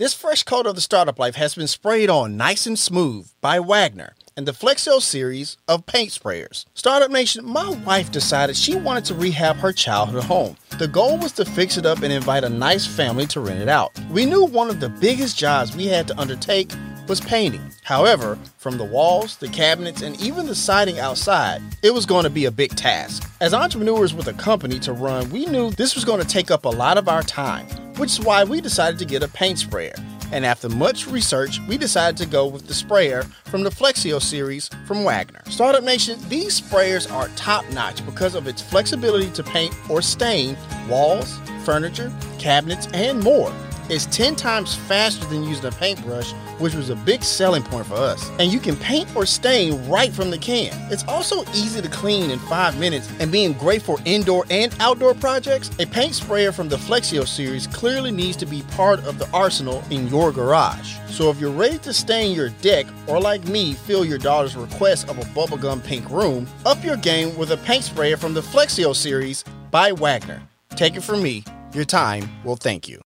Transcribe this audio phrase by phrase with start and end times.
[0.00, 3.60] This fresh coat of the startup life has been sprayed on nice and smooth by
[3.60, 6.64] Wagner and the Flexio series of paint sprayers.
[6.72, 10.56] Startup Nation, my wife decided she wanted to rehab her childhood home.
[10.78, 13.68] The goal was to fix it up and invite a nice family to rent it
[13.68, 13.90] out.
[14.10, 16.72] We knew one of the biggest jobs we had to undertake
[17.10, 17.72] was painting.
[17.82, 22.30] However, from the walls, the cabinets, and even the siding outside, it was going to
[22.30, 23.28] be a big task.
[23.40, 26.64] As entrepreneurs with a company to run, we knew this was going to take up
[26.64, 27.66] a lot of our time,
[27.96, 29.96] which is why we decided to get a paint sprayer.
[30.30, 34.70] And after much research, we decided to go with the sprayer from the Flexio series
[34.86, 35.42] from Wagner.
[35.46, 40.56] Startup Nation, these sprayers are top notch because of its flexibility to paint or stain
[40.88, 43.52] walls, furniture, cabinets, and more.
[43.90, 46.30] It's 10 times faster than using a paintbrush,
[46.60, 48.30] which was a big selling point for us.
[48.38, 50.72] And you can paint or stain right from the can.
[50.92, 55.14] It's also easy to clean in 5 minutes and being great for indoor and outdoor
[55.14, 55.72] projects.
[55.80, 59.82] A paint sprayer from the Flexio series clearly needs to be part of the arsenal
[59.90, 60.96] in your garage.
[61.08, 65.08] So if you're ready to stain your deck or like me, fill your daughter's request
[65.08, 68.94] of a bubblegum pink room, up your game with a paint sprayer from the Flexio
[68.94, 70.40] series by Wagner.
[70.76, 71.42] Take it from me,
[71.74, 73.00] your time will thank you.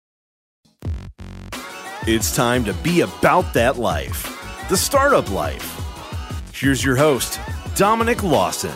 [2.06, 4.24] It's time to be about that life,
[4.70, 5.76] the startup life.
[6.54, 7.38] Here's your host,
[7.74, 8.72] Dominic Lawson.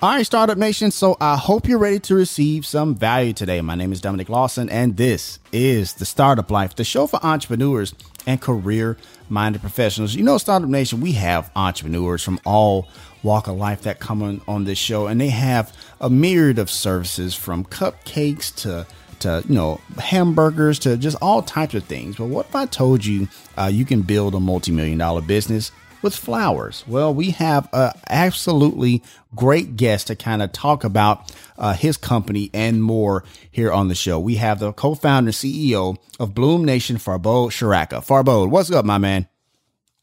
[0.00, 0.92] All right, Startup Nation.
[0.92, 3.60] So I hope you're ready to receive some value today.
[3.62, 7.96] My name is Dominic Lawson, and this is the Startup Life, the show for entrepreneurs
[8.28, 8.96] and career
[9.28, 10.14] minded professionals.
[10.14, 12.88] You know, Startup Nation, we have entrepreneurs from all
[13.24, 16.70] walk of life that come on, on this show, and they have a myriad of
[16.70, 18.86] services from cupcakes to
[19.20, 22.16] to you know hamburgers to just all types of things.
[22.16, 26.14] But what if I told you uh, you can build a multi-million dollar business with
[26.14, 26.84] flowers?
[26.86, 29.02] Well, we have a absolutely
[29.34, 33.94] great guest to kind of talk about uh, his company and more here on the
[33.94, 34.18] show.
[34.18, 38.04] We have the co-founder CEO of Bloom Nation, Farbod Shoraka.
[38.04, 39.28] Farbod, what's up, my man?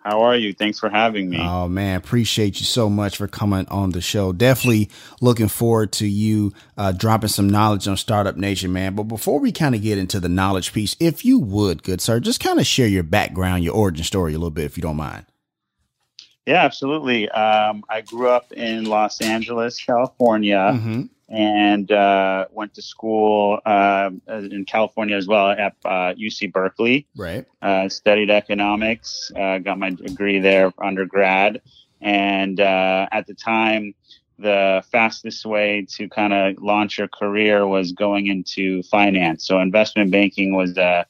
[0.07, 0.53] How are you?
[0.53, 1.37] Thanks for having me.
[1.37, 4.31] Oh man, appreciate you so much for coming on the show.
[4.31, 8.95] Definitely looking forward to you uh, dropping some knowledge on Startup Nation, man.
[8.95, 12.21] But before we kind of get into the knowledge piece, if you would, good sir,
[12.21, 14.95] just kind of share your background, your origin story a little bit, if you don't
[14.95, 15.25] mind.
[16.45, 17.27] Yeah, absolutely.
[17.27, 20.71] Um, I grew up in Los Angeles, California.
[20.73, 27.05] Mm-hmm and uh, went to school uh, in California as well at uh, UC Berkeley.
[27.15, 27.45] Right.
[27.61, 31.61] Uh, studied economics, uh, got my degree there undergrad,
[32.01, 33.93] and uh, at the time,
[34.39, 39.45] the fastest way to kind of launch your career was going into finance.
[39.47, 41.05] So investment banking was a,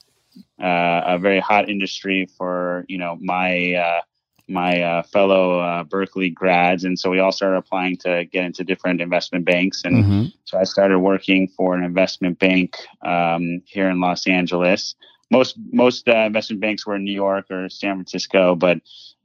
[0.60, 4.02] a very hot industry for you know my
[4.50, 8.64] my uh, fellow uh, Berkeley grads, and so we all started applying to get into
[8.64, 9.84] different investment banks.
[9.84, 10.26] And mm-hmm.
[10.46, 14.96] so I started working for an investment bank um, here in Los Angeles.
[15.30, 18.78] Most most uh, investment banks were in New York or San Francisco, but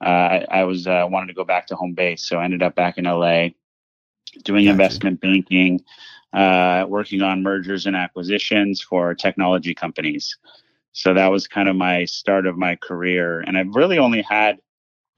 [0.05, 2.62] uh, I, I, was uh, wanted to go back to home base, so I ended
[2.62, 3.50] up back in LA
[4.43, 4.71] doing gotcha.
[4.71, 5.81] investment banking,
[6.33, 10.37] uh, working on mergers and acquisitions for technology companies.
[10.93, 14.59] So that was kind of my start of my career, and I've really only had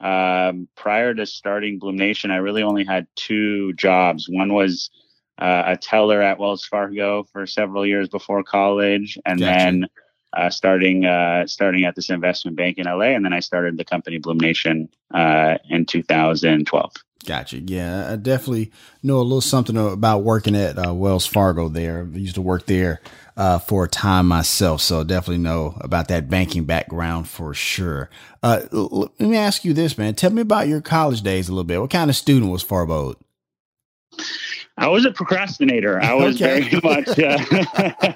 [0.05, 4.29] um, prior to starting Bloom Nation, I really only had two jobs.
[4.29, 4.91] One was
[5.39, 9.59] uh, a teller at Wells Fargo for several years before college, and gotcha.
[9.59, 9.87] then
[10.37, 13.85] uh, starting uh, starting at this investment bank in LA, and then I started the
[13.85, 16.93] company Bloom Nation uh, in 2012.
[17.25, 17.59] Gotcha.
[17.61, 18.73] Yeah, I definitely
[19.03, 21.71] know a little something about working at uh, Wells Fargo.
[21.71, 23.01] There, I used to work there
[23.37, 28.09] uh, for a time myself, so definitely know about that banking background for sure.
[28.43, 30.15] Uh, let me ask you this, man.
[30.15, 31.81] Tell me about your college days a little bit.
[31.81, 33.17] What kind of student was Farbod?
[34.77, 36.03] I was a procrastinator.
[36.03, 36.61] I was okay.
[36.69, 37.19] very much.
[37.19, 38.15] Uh,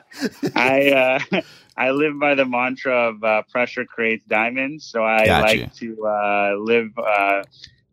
[0.57, 1.41] I uh,
[1.77, 4.85] I live by the mantra of uh, pressure creates diamonds.
[4.85, 7.43] So I like to uh, live uh,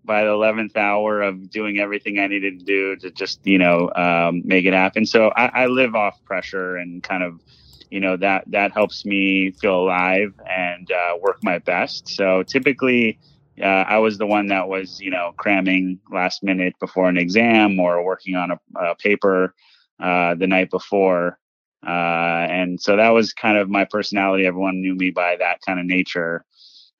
[0.05, 3.91] by the 11th hour of doing everything I needed to do to just, you know,
[3.95, 5.05] um, make it happen.
[5.05, 7.41] So I, I, live off pressure and kind of,
[7.89, 12.07] you know, that, that helps me feel alive and uh, work my best.
[12.09, 13.19] So typically,
[13.61, 17.79] uh, I was the one that was, you know, cramming last minute before an exam
[17.79, 19.53] or working on a, a paper
[19.99, 21.39] uh, the night before.
[21.85, 24.45] Uh, and so that was kind of my personality.
[24.45, 26.43] Everyone knew me by that kind of nature.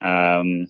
[0.02, 0.68] Um,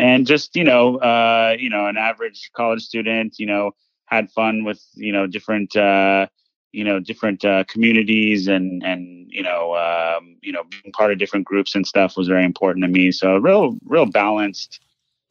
[0.00, 3.72] and just you know uh, you know an average college student you know
[4.06, 6.26] had fun with you know different uh,
[6.72, 11.18] you know different uh, communities and and you know um, you know being part of
[11.18, 14.80] different groups and stuff was very important to me so a real real balanced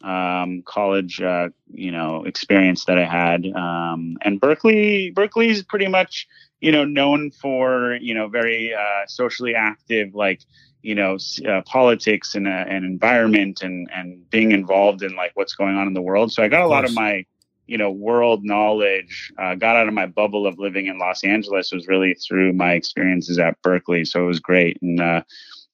[0.02, 5.88] um, college uh, you know experience that I had um, and Berkeley Berkeley is pretty
[5.88, 6.28] much
[6.60, 10.42] you know known for you know very uh, socially active like
[10.82, 11.18] you know
[11.48, 15.86] uh, politics and uh, and environment and and being involved in like what's going on
[15.86, 16.32] in the world.
[16.32, 17.24] So I got a lot of my
[17.66, 21.72] you know world knowledge uh, got out of my bubble of living in los angeles.
[21.72, 24.04] Was really through my experiences at berkeley.
[24.04, 24.78] So it was great.
[24.82, 25.22] And uh,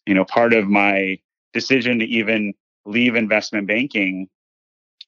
[0.07, 1.19] you know part of my
[1.53, 2.55] decision to even
[2.85, 4.29] leave investment banking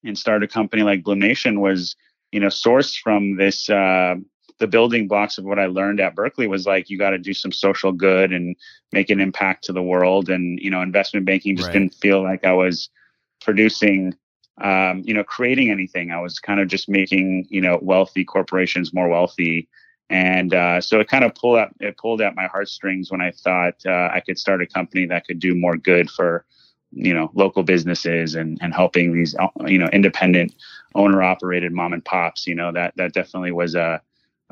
[0.04, 1.96] and start a company like bloom nation was
[2.32, 4.14] you know sourced from this uh,
[4.58, 7.34] the building blocks of what i learned at berkeley was like you got to do
[7.34, 8.56] some social good and
[8.92, 11.74] make an impact to the world and you know investment banking just right.
[11.74, 12.88] didn't feel like i was
[13.40, 14.14] producing
[14.60, 16.10] um, you know, creating anything.
[16.10, 19.68] I was kind of just making, you know, wealthy corporations more wealthy.
[20.10, 23.30] And uh, so it kind of pulled at it pulled at my heartstrings when I
[23.30, 26.44] thought uh, I could start a company that could do more good for,
[26.92, 30.54] you know, local businesses and and helping these, you know, independent
[30.94, 32.46] owner operated mom and pops.
[32.46, 34.00] You know, that that definitely was a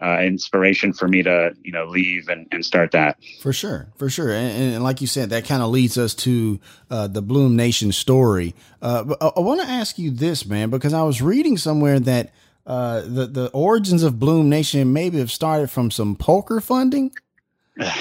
[0.02, 3.18] uh, inspiration for me to you know leave and, and start that.
[3.40, 4.30] For sure for sure.
[4.30, 6.60] And, and like you said that kind of leads us to
[6.90, 8.54] uh, the bloom nation story.
[8.82, 11.98] Uh, but i, I want to ask you this man because i was reading somewhere
[12.00, 12.32] that
[12.66, 17.12] uh, the the origins of bloom nation maybe have started from some poker funding.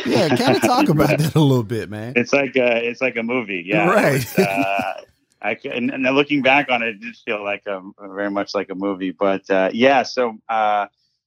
[0.06, 2.14] Yeah kind of talk about that a little bit man.
[2.16, 3.90] It's like a, it's like a movie yeah.
[3.90, 4.40] Right.
[4.40, 4.94] Uh,
[5.42, 8.70] I can, and looking back on it, it did feel like a very much like
[8.72, 9.12] a movie.
[9.12, 10.40] But uh, yeah, so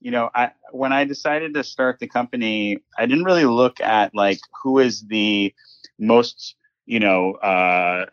[0.00, 4.14] you know, I when I decided to start the company, I didn't really look at
[4.14, 5.54] like who is the
[5.98, 6.54] most
[6.86, 8.06] you know uh,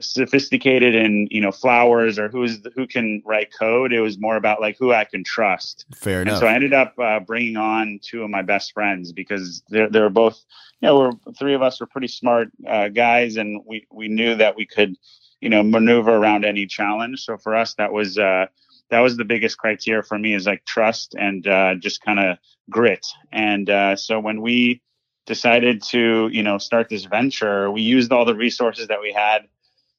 [0.00, 3.92] sophisticated in you know flowers or who's who can write code.
[3.92, 5.86] It was more about like who I can trust.
[5.94, 6.34] Fair enough.
[6.34, 9.88] And so I ended up uh, bringing on two of my best friends because they're
[9.88, 10.44] they're both
[10.80, 14.34] you know we're three of us were pretty smart uh, guys and we we knew
[14.34, 14.96] that we could
[15.40, 17.20] you know maneuver around any challenge.
[17.20, 18.46] So for us that was uh,
[18.90, 22.38] that was the biggest criteria for me is like trust and uh, just kind of
[22.70, 23.06] grit.
[23.32, 24.82] And uh, so when we
[25.26, 29.42] decided to, you know, start this venture, we used all the resources that we had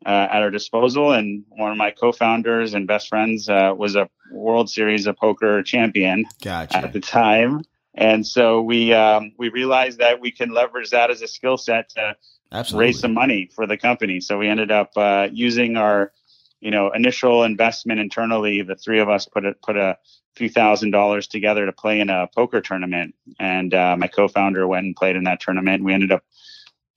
[0.06, 1.12] uh, at our disposal.
[1.12, 5.62] And one of my co-founders and best friends uh, was a World Series of Poker
[5.63, 6.77] champion gotcha.
[6.77, 7.62] at the time.
[7.95, 11.89] And so we um, we realized that we can leverage that as a skill set
[11.89, 12.15] to
[12.51, 12.88] Absolutely.
[12.88, 14.21] raise some money for the company.
[14.21, 16.12] So we ended up uh, using our
[16.60, 19.98] you know initial investment internally the three of us put a put a
[20.40, 23.14] few thousand dollars together to play in a poker tournament.
[23.40, 25.84] And uh, my co-founder went and played in that tournament.
[25.84, 26.24] We ended up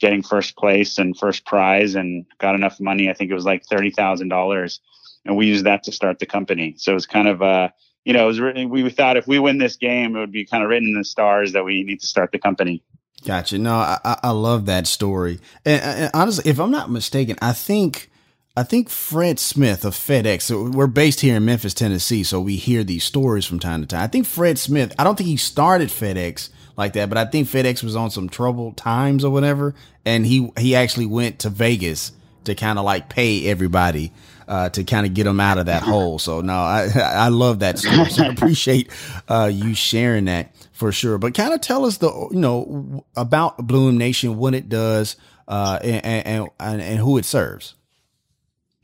[0.00, 3.11] getting first place and first prize and got enough money.
[3.11, 4.79] I think it was like $30000
[5.25, 6.75] and we used that to start the company.
[6.79, 7.69] So it was kind of uh
[8.05, 10.44] you know it was really, we thought if we win this game it would be
[10.44, 12.82] kind of written in the stars that we need to start the company.
[13.25, 13.59] Gotcha.
[13.59, 15.38] No, I, I love that story.
[15.64, 18.11] And, and honestly, if I'm not mistaken, I think
[18.54, 20.43] I think Fred Smith of FedEx.
[20.43, 23.87] So we're based here in Memphis, Tennessee, so we hear these stories from time to
[23.87, 24.02] time.
[24.02, 24.94] I think Fred Smith.
[24.99, 28.28] I don't think he started FedEx like that, but I think FedEx was on some
[28.28, 32.12] troubled times or whatever, and he he actually went to Vegas
[32.44, 34.12] to kind of like pay everybody
[34.46, 36.19] uh, to kind of get them out of that hole.
[36.19, 38.10] So no, I I love that story.
[38.10, 38.90] So I appreciate
[39.28, 41.16] uh, you sharing that for sure.
[41.16, 45.16] But kind of tell us the you know about Bloom Nation, what it does,
[45.49, 47.76] uh, and, and and who it serves.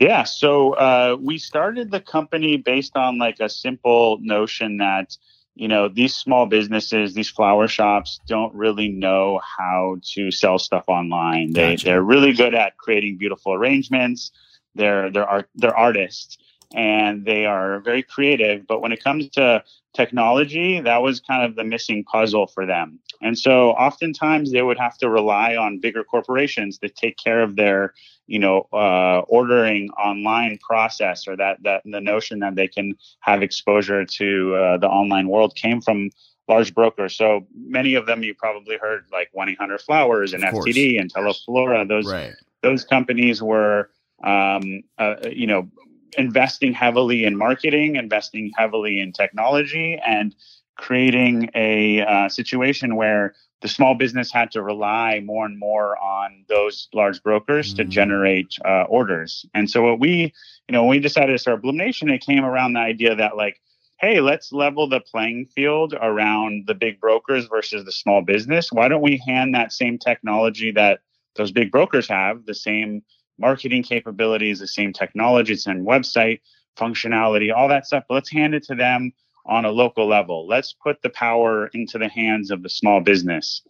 [0.00, 5.16] Yeah, so uh, we started the company based on like a simple notion that
[5.56, 10.84] you know these small businesses, these flower shops, don't really know how to sell stuff
[10.86, 11.52] online.
[11.52, 11.84] They gotcha.
[11.86, 14.30] they're really good at creating beautiful arrangements.
[14.76, 16.38] They're they're art they're artists
[16.74, 18.66] and they are very creative.
[18.66, 19.62] But when it comes to
[19.94, 22.98] technology, that was kind of the missing puzzle for them.
[23.22, 27.56] And so oftentimes they would have to rely on bigger corporations to take care of
[27.56, 27.94] their
[28.26, 33.42] you know uh, ordering online process or that that the notion that they can have
[33.42, 36.10] exposure to uh, the online world came from
[36.48, 37.16] large brokers.
[37.16, 41.86] So many of them you probably heard like 1-800 Flowers and FTD and Teleflora.
[41.86, 42.34] Those right.
[42.62, 43.90] those companies were
[44.22, 45.68] um, uh, you know
[46.16, 50.34] investing heavily in marketing, investing heavily in technology, and
[50.76, 56.44] creating a uh, situation where the small business had to rely more and more on
[56.48, 57.76] those large brokers mm.
[57.78, 59.44] to generate uh, orders.
[59.54, 60.32] And so what we,
[60.68, 63.36] you know, when we decided to start Bloom Nation, it came around the idea that
[63.36, 63.60] like,
[64.00, 68.70] hey, let's level the playing field around the big brokers versus the small business.
[68.70, 71.00] Why don't we hand that same technology that
[71.34, 73.02] those big brokers have, the same
[73.38, 76.40] marketing capabilities, the same technology, the same website
[76.76, 79.12] functionality, all that stuff, but let's hand it to them
[79.46, 80.46] on a local level.
[80.46, 83.62] Let's put the power into the hands of the small business.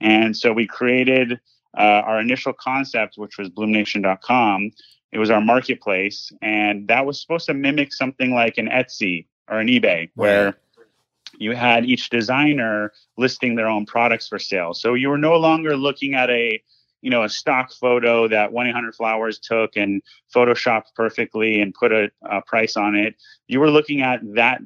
[0.00, 1.38] And so we created
[1.76, 4.70] uh, our initial concept, which was bloomnation.com.
[5.12, 9.60] It was our marketplace, and that was supposed to mimic something like an Etsy or
[9.60, 10.56] an eBay, where
[11.38, 14.74] you had each designer listing their own products for sale.
[14.74, 16.62] So you were no longer looking at a
[17.06, 20.02] you know a stock photo that 1-800 flowers took and
[20.34, 23.14] photoshopped perfectly and put a, a price on it.
[23.46, 24.60] You were looking at that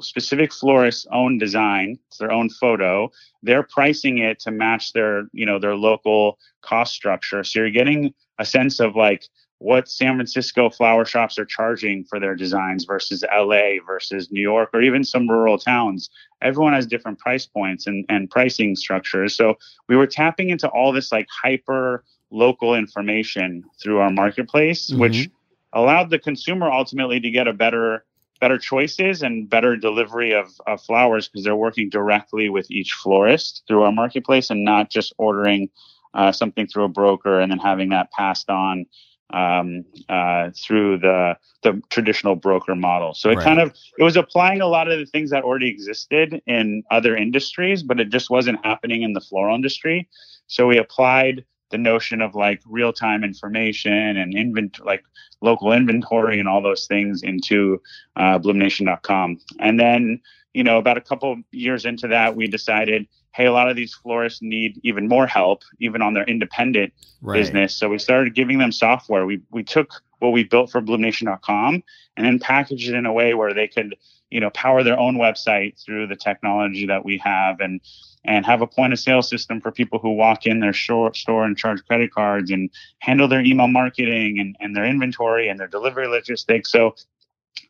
[0.00, 3.10] specific florist's own design it's their own photo.
[3.42, 7.42] They're pricing it to match their you know their local cost structure.
[7.42, 9.24] So you're getting a sense of like
[9.60, 14.70] what San Francisco flower shops are charging for their designs versus LA versus New York
[14.72, 16.08] or even some rural towns.
[16.40, 19.36] Everyone has different price points and, and pricing structures.
[19.36, 25.00] So we were tapping into all this like hyper local information through our marketplace, mm-hmm.
[25.00, 25.28] which
[25.74, 28.06] allowed the consumer ultimately to get a better
[28.40, 33.62] better choices and better delivery of, of flowers because they're working directly with each florist
[33.68, 35.68] through our marketplace and not just ordering
[36.14, 38.86] uh, something through a broker and then having that passed on
[39.32, 43.14] um, uh, through the the traditional broker model.
[43.14, 43.44] So it right.
[43.44, 47.16] kind of it was applying a lot of the things that already existed in other
[47.16, 50.08] industries, but it just wasn't happening in the floral industry.
[50.46, 55.04] So we applied the notion of like real time information and inventory, like
[55.40, 57.80] local inventory and all those things into
[58.16, 59.38] uh, bloomnation.com.
[59.60, 60.20] And then,
[60.52, 63.94] you know, about a couple years into that, we decided hey, a lot of these
[63.94, 67.38] florists need even more help, even on their independent right.
[67.38, 67.74] business.
[67.74, 69.26] So we started giving them software.
[69.26, 71.82] We we took what we built for bloomnation.com
[72.16, 73.96] and then packaged it in a way where they could,
[74.30, 77.80] you know, power their own website through the technology that we have and
[78.24, 81.44] and have a point of sale system for people who walk in their store, store
[81.44, 82.68] and charge credit cards and
[82.98, 86.70] handle their email marketing and, and their inventory and their delivery logistics.
[86.70, 86.94] So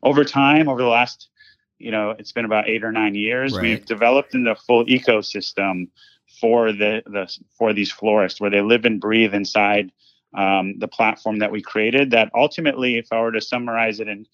[0.02, 1.29] over time, over the last
[1.80, 3.54] you know, it's been about eight or nine years.
[3.54, 3.62] Right.
[3.62, 5.88] We've developed in the full ecosystem
[6.40, 9.90] for the, the for these florists where they live and breathe inside
[10.36, 12.10] um, the platform that we created.
[12.10, 14.26] That ultimately, if I were to summarize it in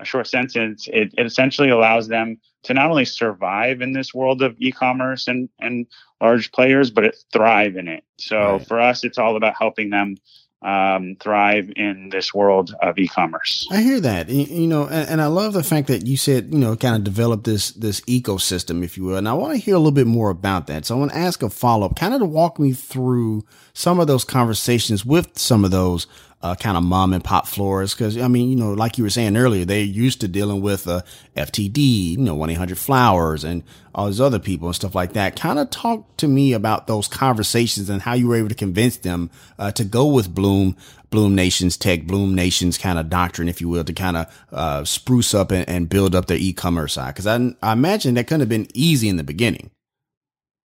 [0.00, 4.42] a short sentence, it, it essentially allows them to not only survive in this world
[4.42, 5.86] of e-commerce and and
[6.20, 8.02] large players, but it thrive in it.
[8.18, 8.66] So right.
[8.66, 10.16] for us, it's all about helping them
[10.62, 13.68] um, thrive in this world of e-commerce.
[13.70, 16.58] I hear that, you know, and, and, I love the fact that you said, you
[16.58, 19.16] know, kind of develop this this ecosystem, if you will.
[19.16, 20.86] And I want to hear a little bit more about that.
[20.86, 23.44] So I want to ask a follow up, kind of to walk me through
[23.74, 26.06] some of those conversations with some of those
[26.44, 27.96] uh, kind of mom and pop florists.
[27.96, 30.86] Cause I mean, you know, like you were saying earlier, they're used to dealing with
[30.86, 31.00] uh,
[31.38, 33.62] FTD, you know, 1-800 flowers and
[33.94, 35.36] all these other people and stuff like that.
[35.36, 38.98] Kind of talk to me about those conversations and how you were able to convince
[38.98, 40.76] them uh, to go with Bloom,
[41.08, 44.84] Bloom Nation's tech, Bloom Nation's kind of doctrine, if you will, to kind of uh,
[44.84, 47.16] spruce up and, and, build up their e-commerce side.
[47.16, 49.70] Cause I, I imagine that couldn't have been easy in the beginning.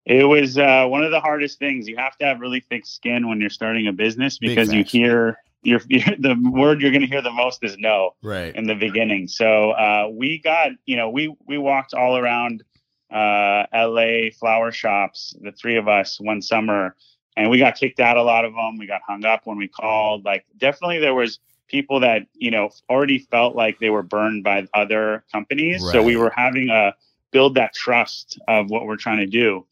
[0.05, 1.87] It was uh, one of the hardest things.
[1.87, 5.37] You have to have really thick skin when you're starting a business because you hear
[5.61, 8.55] you're, you're, the word you're going to hear the most is no right.
[8.55, 9.27] in the beginning.
[9.27, 12.63] So uh, we got you know we we walked all around
[13.11, 16.95] uh, la flower shops the three of us one summer
[17.39, 19.67] and we got kicked out a lot of them we got hung up when we
[19.67, 20.25] called.
[20.25, 24.67] Like definitely there was people that you know already felt like they were burned by
[24.73, 25.81] other companies.
[25.81, 25.93] Right.
[25.93, 26.93] so we were having a
[27.31, 29.65] build that trust of what we're trying to do.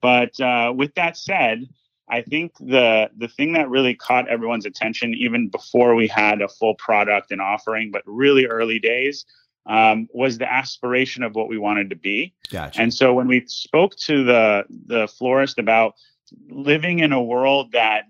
[0.00, 1.68] But uh, with that said
[2.10, 6.48] I think the the thing that really caught everyone's attention, even before we had a
[6.48, 9.24] full product and offering, but really early days,
[9.66, 12.34] um, was the aspiration of what we wanted to be.
[12.50, 12.80] Gotcha.
[12.80, 15.94] And so when we spoke to the the florist about
[16.48, 18.04] living in a world that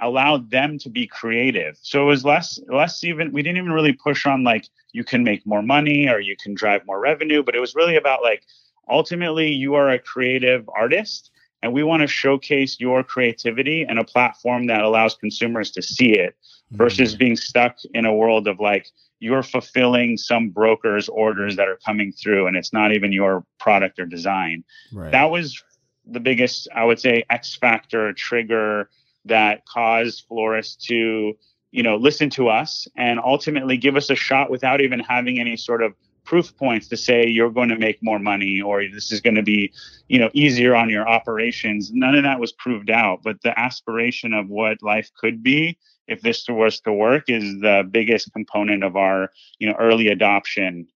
[0.00, 3.32] allowed them to be creative, so it was less less even.
[3.32, 6.54] We didn't even really push on like you can make more money or you can
[6.54, 8.44] drive more revenue, but it was really about like
[8.88, 11.32] ultimately you are a creative artist
[11.64, 16.12] and we want to showcase your creativity and a platform that allows consumers to see
[16.12, 16.36] it
[16.72, 17.18] versus mm-hmm.
[17.20, 18.86] being stuck in a world of like
[19.18, 23.98] you're fulfilling some broker's orders that are coming through and it's not even your product
[23.98, 24.62] or design.
[24.92, 25.10] Right.
[25.10, 25.62] That was
[26.04, 28.90] the biggest, I would say, X factor trigger
[29.24, 31.32] that caused florists to,
[31.70, 35.56] you know, listen to us and ultimately give us a shot without even having any
[35.56, 35.94] sort of
[36.24, 39.42] proof points to say you're going to make more money or this is going to
[39.42, 39.72] be
[40.08, 44.32] you know easier on your operations none of that was proved out but the aspiration
[44.32, 48.96] of what life could be if this was to work is the biggest component of
[48.96, 50.86] our you know early adoption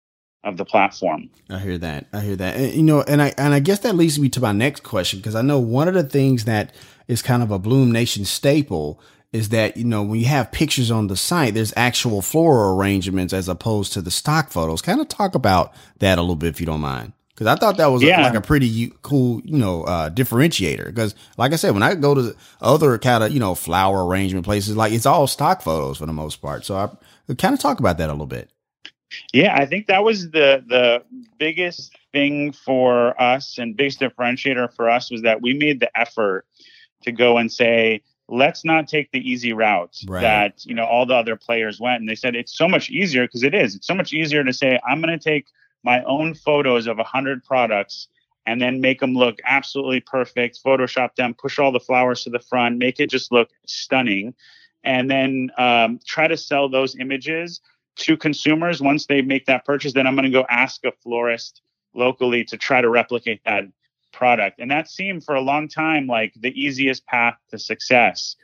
[0.44, 1.28] of the platform.
[1.50, 2.06] I hear that.
[2.12, 2.56] I hear that.
[2.56, 5.18] And, you know, and I and I guess that leads me to my next question
[5.18, 6.72] because I know one of the things that
[7.08, 9.00] is kind of a Bloom Nation staple
[9.32, 13.32] is that, you know, when you have pictures on the site, there's actual floral arrangements
[13.32, 14.82] as opposed to the stock photos.
[14.82, 17.12] Kind of talk about that a little bit if you don't mind.
[17.36, 18.20] Cause I thought that was yeah.
[18.20, 20.94] like a pretty cool, you know, uh, differentiator.
[20.96, 24.44] Cause like I said, when I go to other kind of, you know, flower arrangement
[24.44, 26.64] places, like it's all stock photos for the most part.
[26.64, 28.50] So I kind of talk about that a little bit.
[29.32, 31.04] Yeah, I think that was the the
[31.38, 36.44] biggest thing for us and biggest differentiator for us was that we made the effort
[37.02, 40.20] to go and say, let's not take the easy route Right.
[40.20, 43.24] that you know all the other players went and they said it's so much easier
[43.26, 45.46] because it is it's so much easier to say i'm going to take
[45.82, 48.08] my own photos of 100 products
[48.46, 52.38] and then make them look absolutely perfect photoshop them push all the flowers to the
[52.38, 54.34] front make it just look stunning
[54.84, 57.60] and then um, try to sell those images
[57.96, 61.62] to consumers once they make that purchase then i'm going to go ask a florist
[61.94, 63.64] locally to try to replicate that
[64.12, 68.36] product and that seemed for a long time like the easiest path to success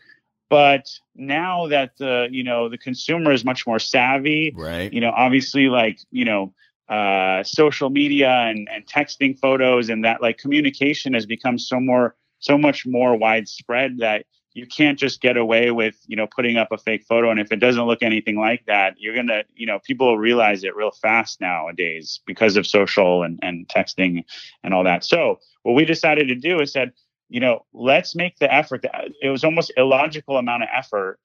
[0.50, 4.92] but now that the you know the consumer is much more savvy Right.
[4.92, 6.52] you know obviously like you know
[6.88, 12.14] uh social media and and texting photos and that like communication has become so more
[12.40, 16.68] so much more widespread that you can't just get away with you know putting up
[16.73, 17.30] a fake photo.
[17.30, 20.75] And if it doesn't look anything like that you're gonna you know people realize it
[20.75, 24.25] real fast nowadays because of social and, and texting
[24.62, 25.04] and all that.
[25.04, 26.92] So what we decided to do is said
[27.28, 28.87] you know let's make the effort.
[29.20, 31.18] It was almost illogical amount of effort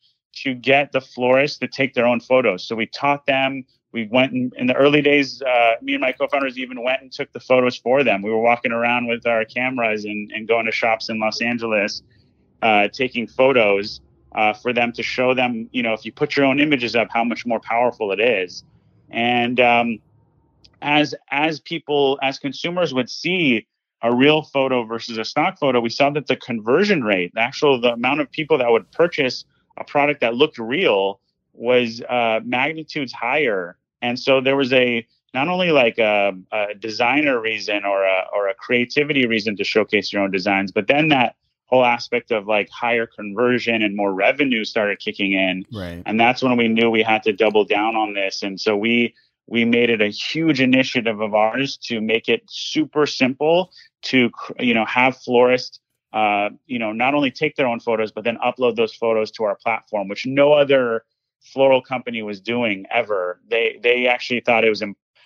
[0.43, 2.67] to get the florists to take their own photos.
[2.67, 3.63] So we taught them.
[3.91, 7.11] We went in, in the early days uh, me and my co-founders even went and
[7.11, 8.21] took the photos for them.
[8.21, 12.03] We were walking around with our cameras and, and going to shops in los angeles
[12.61, 14.01] uh, taking photos
[14.33, 17.07] uh, for them to show them, you know, if you put your own images up,
[17.09, 18.63] how much more powerful it is.
[19.09, 19.99] And um,
[20.81, 23.65] as as people, as consumers would see
[24.01, 27.81] a real photo versus a stock photo, we saw that the conversion rate, the actual
[27.81, 29.45] the amount of people that would purchase
[29.77, 31.19] a product that looked real,
[31.53, 33.77] was uh, magnitudes higher.
[34.01, 38.47] And so there was a not only like a, a designer reason or a or
[38.47, 41.35] a creativity reason to showcase your own designs, but then that
[41.69, 45.65] whole aspect of like higher conversion and more revenue started kicking in.
[45.71, 46.01] Right.
[46.05, 48.43] and that's when we knew we had to double down on this.
[48.43, 49.13] And so we
[49.47, 53.71] we made it a huge initiative of ours to make it super simple
[54.03, 55.79] to you know have florists
[56.13, 59.43] uh, you know not only take their own photos but then upload those photos to
[59.43, 61.03] our platform which no other
[61.41, 63.39] floral company was doing ever.
[63.49, 64.83] They they actually thought it was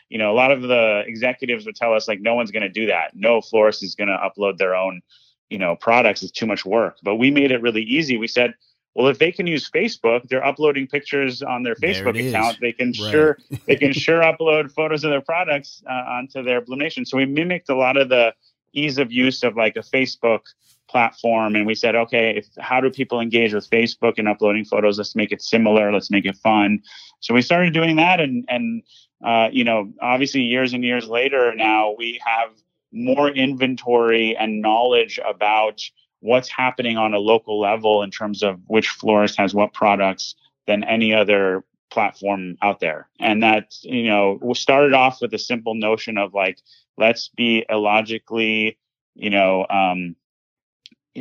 [0.10, 2.70] you know a lot of the executives would tell us like no one's going to
[2.70, 3.12] do that.
[3.16, 5.02] No florist is going to upload their own
[5.50, 6.98] you know products is too much work.
[7.04, 8.18] But we made it really easy.
[8.18, 8.54] We said
[8.96, 12.34] well if they can use facebook they're uploading pictures on their facebook is.
[12.34, 12.60] account.
[12.62, 12.96] They can Right.
[12.96, 17.18] sure they can sure upload photos of their products uh, onto their bloom nation so
[17.18, 18.34] we mimicked a lot of the
[18.74, 20.42] ease of use of like a facebook
[20.90, 21.56] platform.
[21.56, 24.98] And we said okay if how do people engage with facebook and uploading photos?
[24.98, 25.92] Let's make it similar.
[25.92, 26.82] Let's make it fun.
[27.20, 28.20] So we started doing that.
[28.20, 28.84] And and
[29.26, 32.50] uh, you know obviously years and years later now we have
[32.94, 35.82] more inventory and knowledge about
[36.20, 40.36] what's happening on a local level in terms of which florist has what products
[40.68, 43.10] than any other platform out there.
[43.20, 46.60] And that, you know, we started off with a simple notion of like,
[46.98, 48.78] let's be illogically,
[49.16, 50.16] you know, um,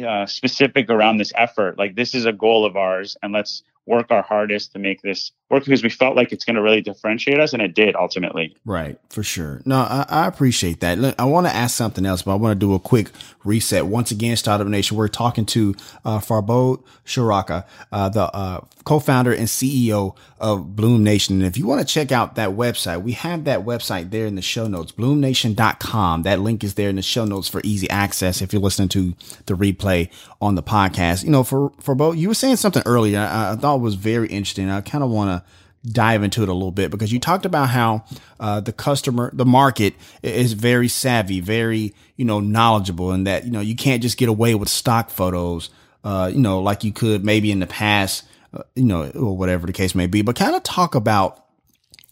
[0.07, 1.79] uh, specific around this effort.
[1.79, 5.33] Like, this is a goal of ours, and let's work our hardest to make this
[5.51, 8.57] work because we felt like it's going to really differentiate us, and it did ultimately.
[8.65, 9.61] Right, for sure.
[9.65, 10.99] No, I, I appreciate that.
[10.99, 13.11] Look, I want to ask something else, but I want to do a quick
[13.45, 13.87] reset.
[13.87, 19.47] Once again, Startup Nation, we're talking to uh, Farbod Shoraka, uh, the uh, co-founder and
[19.47, 21.37] CEO of Bloom Nation.
[21.37, 24.37] And if you want to check out that website, we have that website there in
[24.37, 26.23] the show notes, bloomnation.com.
[26.23, 29.15] That link is there in the show notes for easy access if you're listening to
[29.47, 31.25] the replay on the podcast.
[31.25, 34.71] You know, for, Farbod, you were saying something earlier I, I thought was very interesting.
[34.71, 35.51] I kind of want to
[35.91, 38.05] dive into it a little bit because you talked about how
[38.39, 43.51] uh, the customer, the market is very savvy, very you know knowledgeable, and that you
[43.51, 45.71] know you can't just get away with stock photos,
[46.05, 49.67] uh, you know, like you could maybe in the past, uh, you know, or whatever
[49.67, 50.23] the case may be.
[50.23, 51.45] But kind of talk about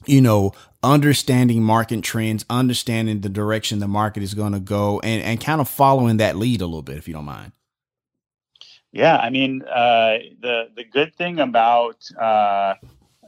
[0.06, 5.22] you know understanding market trends, understanding the direction the market is going to go, and
[5.22, 7.52] and kind of following that lead a little bit, if you don't mind.
[8.92, 12.74] Yeah, I mean, uh, the the good thing about uh,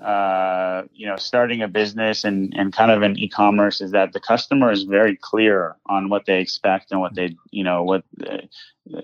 [0.03, 4.20] uh, you know starting a business and and kind of an e-commerce is that the
[4.20, 8.38] customer is very clear on what they expect and what they you know what uh,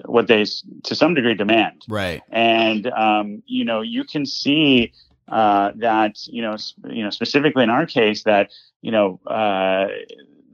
[0.07, 0.45] what they
[0.85, 2.23] to some degree demand, Right.
[2.31, 4.93] and um, you know you can see
[5.29, 8.51] uh, that you know s- you know specifically in our case that
[8.83, 9.87] you know uh,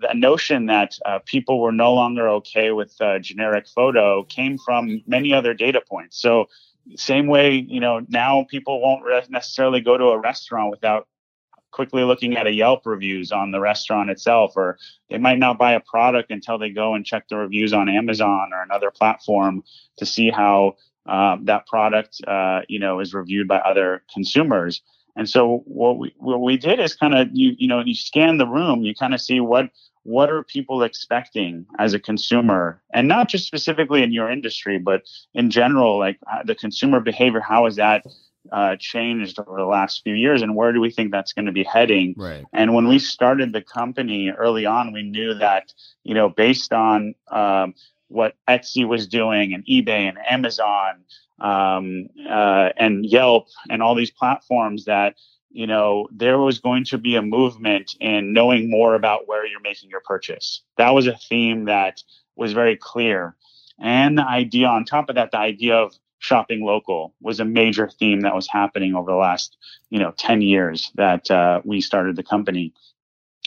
[0.09, 5.03] the notion that uh, people were no longer okay with uh, generic photo came from
[5.07, 6.21] many other data points.
[6.21, 6.47] So
[6.97, 11.09] same way you know now people won't re- necessarily go to a restaurant without
[11.71, 14.79] quickly looking at a Yelp reviews on the restaurant itself, or
[15.11, 18.51] they might not buy a product until they go and check the reviews on Amazon
[18.53, 19.65] or another platform
[19.97, 24.83] to see how um, that product, uh, you know, is reviewed by other consumers.
[25.17, 28.39] And so what we what we did is kind of you you know you scan
[28.39, 29.71] the room, you kind of see what
[30.03, 32.83] what are people expecting as a consumer?
[32.93, 35.03] And not just specifically in your industry but
[35.35, 38.05] in general like uh, the consumer behavior how has that
[38.53, 41.53] uh, changed over the last few years and where do we think that's going to
[41.53, 42.15] be heading?
[42.17, 42.45] Right.
[42.53, 45.73] And when we started the company early on we knew that
[46.03, 47.75] you know based on um,
[48.09, 51.03] what etsy was doing and ebay and amazon
[51.41, 55.17] um, uh, and yelp and all these platforms that
[55.55, 59.61] you know, there was going to be a movement in knowing more about where you're
[59.61, 60.63] making your purchase.
[60.79, 62.03] That was a theme that
[62.35, 63.37] was very clear.
[63.81, 67.89] And the idea on top of that, the idea of shopping local was a major
[67.89, 69.57] theme that was happening over the last,
[69.91, 72.75] you know, 10 years that uh, we started the company.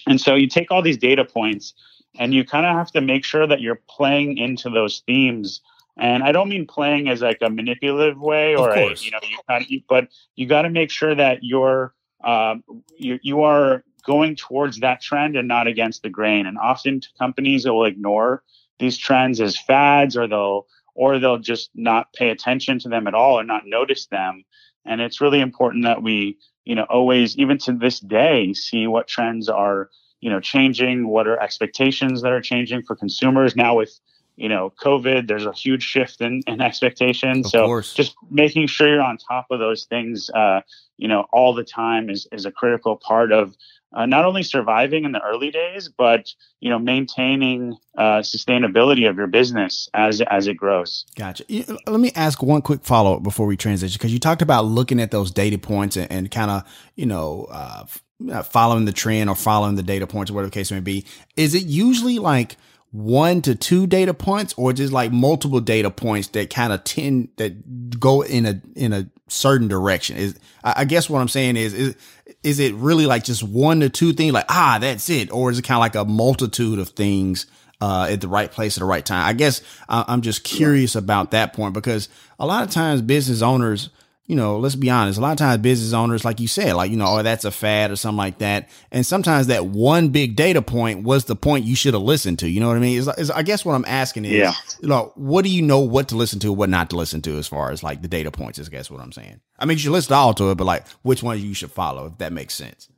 [0.07, 1.73] And so you take all these data points
[2.17, 5.59] and you kind of have to make sure that you're playing into those themes
[5.97, 9.37] and I don't mean playing as like a manipulative way or a, you know, you
[9.49, 12.63] kind of, but you got to make sure that you're um,
[12.97, 16.45] you, you are going towards that trend and not against the grain.
[16.45, 18.43] And often companies will ignore
[18.79, 23.13] these trends as fads or they'll or they'll just not pay attention to them at
[23.13, 24.43] all or not notice them.
[24.85, 29.07] And it's really important that we, you know, always, even to this day, see what
[29.07, 29.89] trends are,
[30.21, 33.99] you know, changing, what are expectations that are changing for consumers now with
[34.37, 37.49] you know, COVID, there's a huge shift in, in expectations.
[37.49, 37.93] So course.
[37.93, 40.61] just making sure you're on top of those things, uh,
[40.97, 43.55] you know, all the time is, is a critical part of
[43.93, 49.17] uh, not only surviving in the early days, but, you know, maintaining uh, sustainability of
[49.17, 51.05] your business as, as it grows.
[51.15, 51.43] Gotcha.
[51.87, 54.99] Let me ask one quick follow up before we transition, because you talked about looking
[54.99, 56.63] at those data points and, and kind of,
[56.95, 60.69] you know, uh, following the trend or following the data points or whatever the case
[60.69, 61.05] may be.
[61.35, 62.57] Is it usually like,
[62.97, 67.29] one to two data points or just like multiple data points that kind of tend
[67.37, 70.17] that go in a in a certain direction?
[70.17, 71.95] Is i guess what i'm saying is is
[72.43, 75.59] is it really like just one to two things like ah that's it or is
[75.59, 77.45] it kind of like a multitude of things
[77.79, 79.23] uh, at the right place at the right time?
[79.27, 83.89] I guess i'm just curious about that point because a lot of times business owners
[84.27, 85.17] you know, let's be honest.
[85.17, 87.51] A lot of times, business owners, like you said, like you know, oh, that's a
[87.51, 88.69] fad or something like that.
[88.91, 92.49] And sometimes that one big data point was the point you should have listened to.
[92.49, 92.99] You know what I mean?
[92.99, 94.53] It's, it's, I guess what I'm asking is, yeah.
[94.81, 97.37] you know, what do you know what to listen to, what not to listen to,
[97.37, 98.59] as far as like the data points?
[98.59, 99.39] Is I guess what I'm saying.
[99.57, 102.07] I mean, you should listen all to it, but like which one you should follow,
[102.07, 102.89] if that makes sense.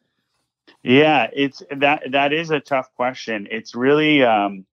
[0.82, 3.48] Yeah, it's that that is a tough question.
[3.52, 4.65] It's really um,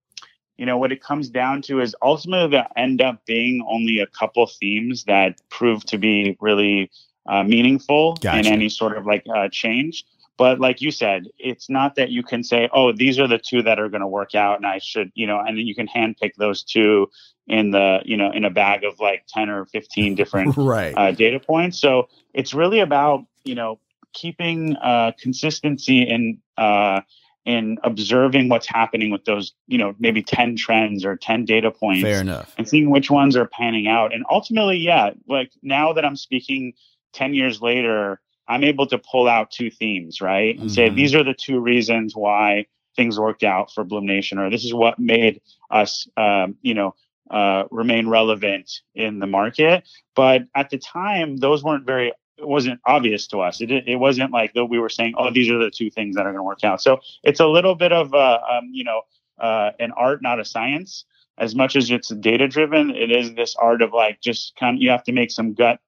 [0.59, 4.07] you know what it comes down to is ultimately there end up being only a
[4.07, 6.91] couple themes that prove to be really
[7.27, 8.39] uh, meaningful gotcha.
[8.39, 10.05] in any sort of like uh, change
[10.39, 13.63] but like you said it's not that you can say oh these are the two
[13.63, 16.33] that are going to work out and i should you know and you can handpick
[16.37, 17.09] those two
[17.47, 20.95] in the you know in a bag of like 10 or 15 different right.
[20.97, 23.79] uh, data points so it's really about you know
[24.13, 27.03] keeping uh, consistency in uh,
[27.47, 32.03] in observing what's happening with those, you know, maybe 10 trends or 10 data points.
[32.03, 32.53] Fair enough.
[32.59, 34.13] And seeing which ones are panning out.
[34.13, 36.75] And ultimately, yeah, like now that I'm speaking
[37.13, 40.57] 10 years later, I'm able to pull out two themes, right?
[40.57, 40.75] And mm-hmm.
[40.75, 44.65] say these are the two reasons why things worked out for Bloom Nation, or this
[44.65, 46.95] is what made us, um, you know,
[47.31, 49.89] uh, remain relevant in the market.
[50.17, 53.61] But at the time, those weren't very it wasn't obvious to us.
[53.61, 56.27] It it wasn't like that we were saying, oh, these are the two things that
[56.27, 56.83] are going to work out.
[56.83, 59.03] So it's a little bit of uh, um, you know
[59.39, 61.05] uh, an art, not a science.
[61.39, 64.77] As much as it's data driven, it is this art of like just kind.
[64.77, 65.81] Of, you have to make some gut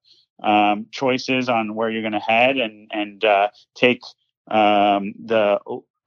[0.42, 4.02] um, choices on where you're going to head and and uh, take
[4.50, 5.58] um, the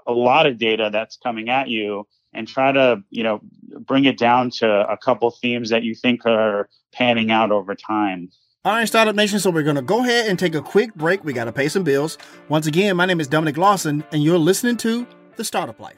[0.07, 3.41] a lot of data that's coming at you and try to you know
[3.79, 8.29] bring it down to a couple themes that you think are panning out over time.
[8.63, 9.39] All right, Startup Nation.
[9.39, 11.23] So we're going to go ahead and take a quick break.
[11.23, 12.19] We got to pay some bills.
[12.47, 15.97] Once again, my name is Dominic Lawson, and you're listening to The Startup Life.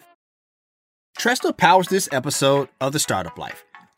[1.19, 3.65] Tresta powers this episode of The Startup Life.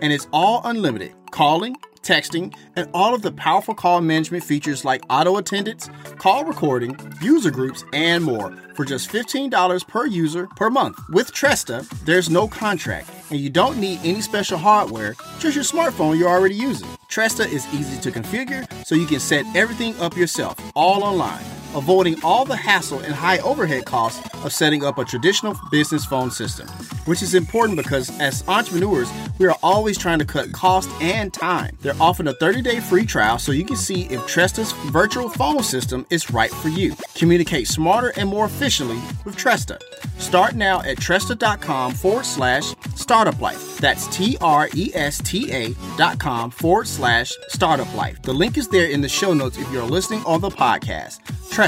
[0.00, 5.02] and it's all unlimited calling, texting, and all of the powerful call management features like
[5.10, 10.98] auto attendance, call recording, user groups, and more for just $15 per user per month.
[11.10, 16.18] With Tresta, there's no contract, and you don't need any special hardware, just your smartphone
[16.18, 16.88] you're already using.
[17.10, 21.57] Tresta is easy to configure, so you can set everything up yourself, all online.
[21.78, 26.30] Avoiding all the hassle and high overhead costs of setting up a traditional business phone
[26.30, 26.66] system,
[27.06, 31.76] which is important because as entrepreneurs, we are always trying to cut cost and time.
[31.80, 36.04] They're offering a 30-day free trial so you can see if Tresta's virtual phone system
[36.10, 36.94] is right for you.
[37.14, 39.80] Communicate smarter and more efficiently with Tresta.
[40.18, 43.78] Start now at Tresta.com forward slash startup life.
[43.78, 48.20] That's T R E S T A dot com forward slash startup life.
[48.22, 51.20] The link is there in the show notes if you're listening on the podcast.
[51.50, 51.67] Tresta,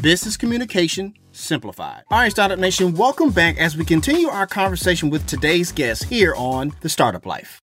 [0.00, 2.02] business communication simplified.
[2.10, 6.34] All right, Startup Nation, welcome back as we continue our conversation with today's guest here
[6.36, 7.60] on The Startup Life.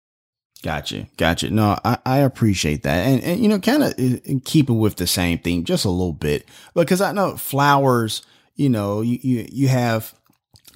[0.64, 1.08] Gotcha.
[1.18, 1.50] Gotcha.
[1.52, 3.06] No, I, I appreciate that.
[3.08, 6.14] And, and you know, kind of uh, keeping with the same theme just a little
[6.14, 8.24] bit because I know flowers,
[8.56, 10.14] you know, you, you, you have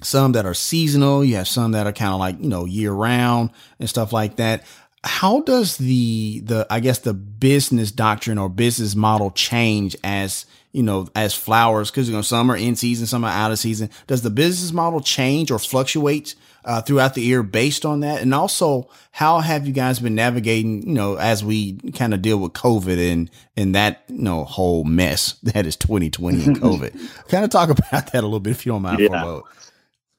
[0.00, 1.24] some that are seasonal.
[1.24, 4.36] You have some that are kind of like, you know, year round and stuff like
[4.36, 4.64] that.
[5.04, 10.82] How does the, the, I guess the business doctrine or business model change as, you
[10.82, 11.90] know, as flowers?
[11.90, 13.90] Cause, you know, some are in season, some are out of season.
[14.06, 18.22] Does the business model change or fluctuate uh, throughout the year based on that?
[18.22, 22.38] And also, how have you guys been navigating, you know, as we kind of deal
[22.38, 27.28] with COVID and, and that, you know, whole mess that is 2020 and COVID?
[27.28, 29.08] kind of talk about that a little bit if you don't mind yeah.
[29.08, 29.46] for a moment.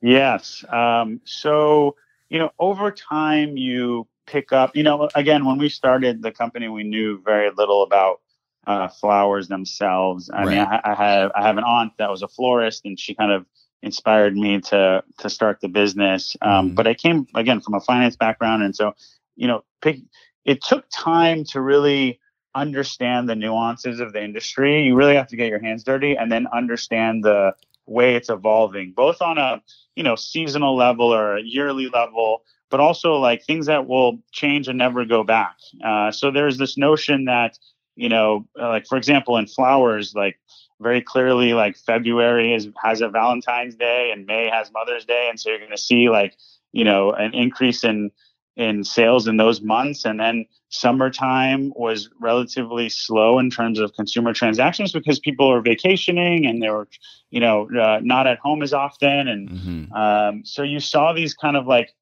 [0.01, 0.65] Yes.
[0.69, 1.95] Um, so,
[2.29, 6.67] you know, over time, you pick up, you know, again, when we started the company,
[6.67, 8.19] we knew very little about
[8.65, 10.29] uh, flowers themselves.
[10.29, 10.47] I right.
[10.49, 13.31] mean, I, I, have I have an aunt that was a florist, and she kind
[13.31, 13.45] of
[13.81, 16.35] inspired me to to start the business.
[16.41, 16.75] Um, mm.
[16.75, 18.93] But I came again from a finance background, and so
[19.35, 19.99] you know, pick,
[20.45, 22.19] it took time to really
[22.55, 24.83] understand the nuances of the industry.
[24.83, 27.53] You really have to get your hands dirty, and then understand the
[27.85, 29.61] way it's evolving, both on a
[29.95, 34.67] you know seasonal level or a yearly level, but also like things that will change
[34.67, 35.57] and never go back.
[35.83, 37.57] Uh, so there's this notion that
[37.95, 40.39] you know, uh, like for example, in flowers, like
[40.81, 45.39] very clearly, like February is has a Valentine's Day and May has Mother's Day, and
[45.39, 46.35] so you're going to see like
[46.71, 48.11] you know an increase in
[48.55, 50.05] in sales in those months.
[50.05, 56.45] And then summertime was relatively slow in terms of consumer transactions because people are vacationing
[56.45, 56.87] and they were,
[57.31, 59.27] you know, uh, not at home as often.
[59.27, 59.93] And mm-hmm.
[59.93, 61.93] um, so you saw these kind of like,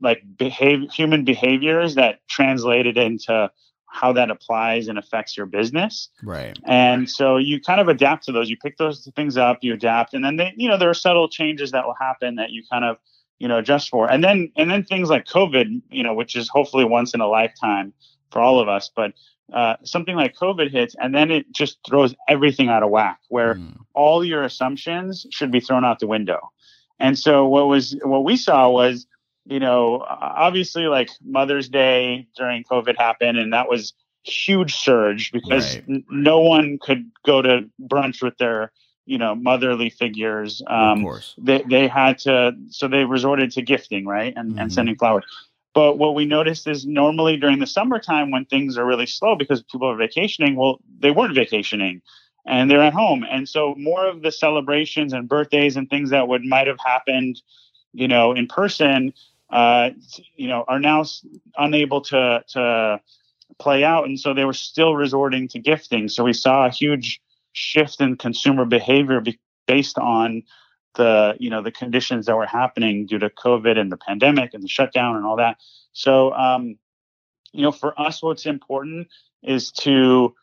[0.00, 3.50] like behave, human behaviors that translated into
[3.90, 6.10] how that applies and affects your business.
[6.22, 6.58] Right.
[6.64, 8.48] And so you kind of adapt to those.
[8.48, 11.28] You pick those things up, you adapt, and then they, you know, there are subtle
[11.28, 12.98] changes that will happen that you kind of
[13.40, 16.48] you know adjust for and then and then things like covid you know which is
[16.48, 17.92] hopefully once in a lifetime
[18.30, 19.12] for all of us but
[19.52, 23.54] uh, something like covid hits and then it just throws everything out of whack where
[23.54, 23.76] mm.
[23.94, 26.52] all your assumptions should be thrown out the window
[27.00, 29.06] and so what was what we saw was
[29.50, 35.76] you know obviously like mother's day during covid happened and that was huge surge because
[35.76, 35.84] right.
[35.88, 38.72] n- no one could go to brunch with their
[39.06, 44.06] you know motherly figures um, of they, they had to so they resorted to gifting
[44.06, 44.60] right and, mm-hmm.
[44.60, 45.24] and sending flowers
[45.74, 49.62] but what we noticed is normally during the summertime when things are really slow because
[49.64, 52.00] people are vacationing well they weren't vacationing
[52.46, 56.28] and they're at home and so more of the celebrations and birthdays and things that
[56.28, 57.40] would might have happened
[57.92, 59.12] you know in person
[59.50, 59.90] uh,
[60.36, 61.04] you know are now
[61.56, 63.00] unable to to
[63.58, 67.20] play out and so they were still resorting to gifting so we saw a huge
[67.52, 70.42] shift in consumer behavior be- based on
[70.94, 74.62] the you know the conditions that were happening due to COVID and the pandemic and
[74.62, 75.58] the shutdown and all that.
[75.92, 76.76] So um,
[77.52, 79.08] you know, for us, what's important
[79.42, 80.34] is to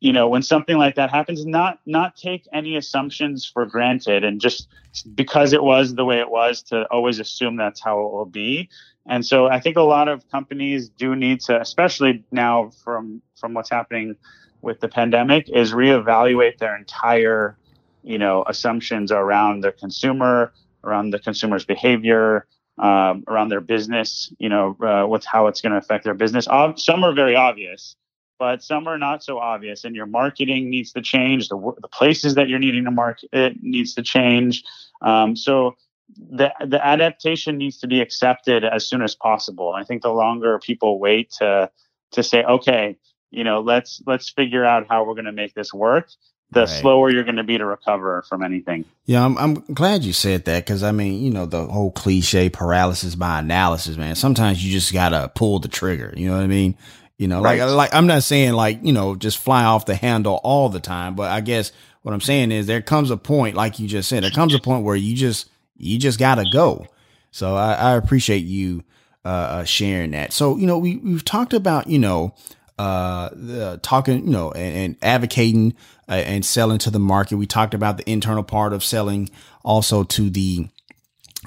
[0.00, 4.40] you know when something like that happens not not take any assumptions for granted and
[4.40, 4.68] just
[5.14, 8.68] because it was the way it was to always assume that's how it will be
[9.06, 13.54] and so i think a lot of companies do need to especially now from from
[13.54, 14.16] what's happening
[14.64, 17.56] with the pandemic is reevaluate their entire,
[18.02, 22.46] you know, assumptions around the consumer, around the consumer's behavior,
[22.78, 24.32] um, around their business.
[24.38, 26.46] You know, uh, what's how it's going to affect their business.
[26.76, 27.94] some are very obvious,
[28.38, 29.84] but some are not so obvious.
[29.84, 31.48] And your marketing needs to change.
[31.48, 34.64] The the places that you're needing to market it needs to change.
[35.02, 35.76] Um, so
[36.16, 39.72] the the adaptation needs to be accepted as soon as possible.
[39.72, 41.70] I think the longer people wait to
[42.12, 42.96] to say, okay,
[43.30, 46.08] you know, let's let's figure out how we're going to make this work.
[46.50, 46.68] The right.
[46.68, 48.84] slower you're going to be to recover from anything.
[49.06, 52.48] Yeah, I'm I'm glad you said that because I mean, you know, the whole cliche
[52.48, 54.14] paralysis by analysis, man.
[54.14, 56.12] Sometimes you just gotta pull the trigger.
[56.16, 56.76] You know what I mean?
[57.16, 57.60] You know, right.
[57.60, 60.80] like like I'm not saying like you know just fly off the handle all the
[60.80, 61.70] time, but I guess
[62.02, 64.58] what I'm saying is there comes a point, like you just said, there comes a
[64.58, 66.86] point where you just you just gotta go.
[67.30, 68.82] So I, I appreciate you
[69.24, 70.32] uh, uh, sharing that.
[70.32, 72.34] So you know we we've talked about you know
[72.78, 75.74] uh, the, talking, you know, and, and advocating
[76.08, 77.36] uh, and selling to the market.
[77.36, 79.30] We talked about the internal part of selling
[79.64, 80.68] also to the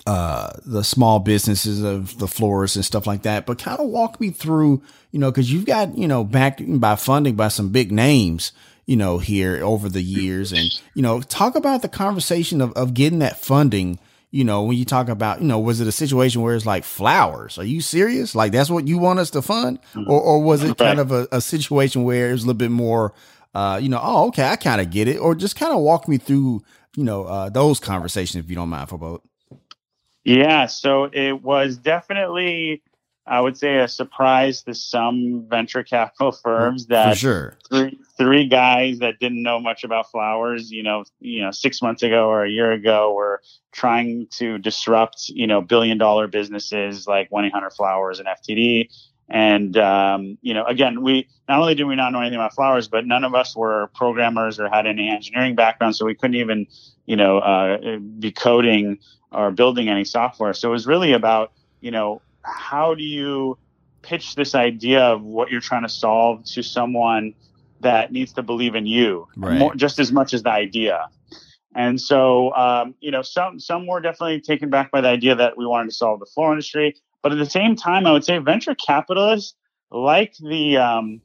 [0.08, 3.46] uh the small businesses of the florists and stuff like that.
[3.46, 6.96] But kind of walk me through you know because you've got you know backed by
[6.96, 8.54] funding by some big names
[8.86, 10.54] you know here over the years.
[10.54, 14.00] And you know talk about the conversation of, of getting that funding
[14.32, 16.86] you know when you talk about you know was it a situation where it's like
[16.86, 17.58] flowers?
[17.58, 18.34] Are you serious?
[18.34, 19.80] Like that's what you want us to fund?
[19.94, 20.10] Mm-hmm.
[20.10, 22.72] or, or was it kind of a, a situation where it was a little bit
[22.72, 23.14] more
[23.54, 25.18] uh you know oh okay i kind of get it.
[25.18, 26.64] Or just kind of walk me through
[26.96, 29.20] you know uh those conversations if you don't mind Farbod
[30.28, 32.84] yeah, so it was definitely,
[33.26, 37.58] I would say, a surprise to some venture capital firms that For sure.
[37.70, 42.04] three, three guys that didn't know much about flowers, you know, you know, six months
[42.04, 47.32] ago or a year ago, were trying to disrupt, you know, billion dollar businesses like
[47.32, 48.90] 1 800 Flowers and FTD.
[49.30, 52.88] And um, you know, again, we not only did we not know anything about flowers,
[52.88, 56.68] but none of us were programmers or had any engineering background, so we couldn't even,
[57.08, 59.00] you know, uh, be coding
[59.32, 60.54] or building any software.
[60.54, 63.58] So it was really about, you know, how do you
[64.04, 67.34] pitch this idea of what you're trying to solve to someone
[67.80, 69.58] that needs to believe in you right.
[69.58, 71.10] more, just as much as the idea.
[71.76, 75.58] And so, um, you know, some some were definitely taken back by the idea that
[75.58, 78.38] we wanted to solve the floor industry, but at the same time, I would say
[78.40, 79.54] venture capitalists
[79.92, 81.22] like the um,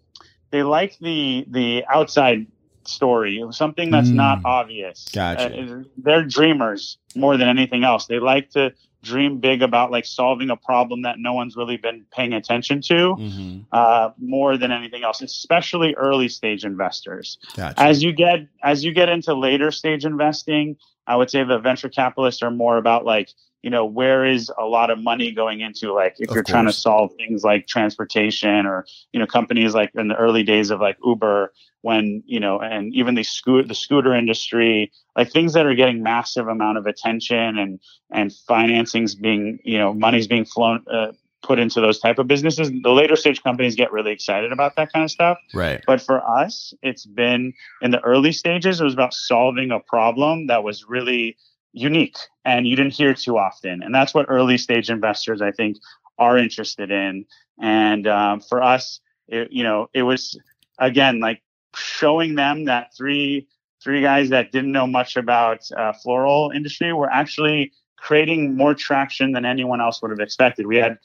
[0.51, 2.47] they like the the outside
[2.89, 4.15] story, something that's mm.
[4.15, 5.09] not obvious.
[5.13, 5.63] Gotcha.
[5.63, 8.07] Uh, they're dreamers more than anything else.
[8.07, 12.05] They like to dream big about like solving a problem that no one's really been
[12.13, 13.61] paying attention to mm-hmm.
[13.73, 17.81] uh, more than anything else especially early stage investors gotcha.
[17.81, 20.77] as you get as you get into later stage investing
[21.09, 23.29] i would say the venture capitalists are more about like
[23.63, 26.53] you know where is a lot of money going into like if of you're course.
[26.53, 30.71] trying to solve things like transportation or you know companies like in the early days
[30.71, 35.53] of like uber when you know and even the scooter the scooter industry like things
[35.53, 40.45] that are getting massive amount of attention and and financings being you know money's being
[40.45, 42.71] flown uh, put into those type of businesses.
[42.71, 45.39] The later stage companies get really excited about that kind of stuff.
[45.53, 45.83] Right.
[45.87, 50.47] But for us it's been in the early stages it was about solving a problem
[50.47, 51.37] that was really
[51.73, 55.77] unique and you didn't hear too often and that's what early stage investors i think
[56.19, 57.25] are interested in
[57.61, 60.39] and um, for us it, you know it was
[60.79, 61.43] again like
[61.75, 63.47] showing them that three
[63.83, 69.33] three guys that didn't know much about uh, floral industry were actually creating more traction
[69.33, 70.67] than anyone else would have expected.
[70.67, 70.99] We had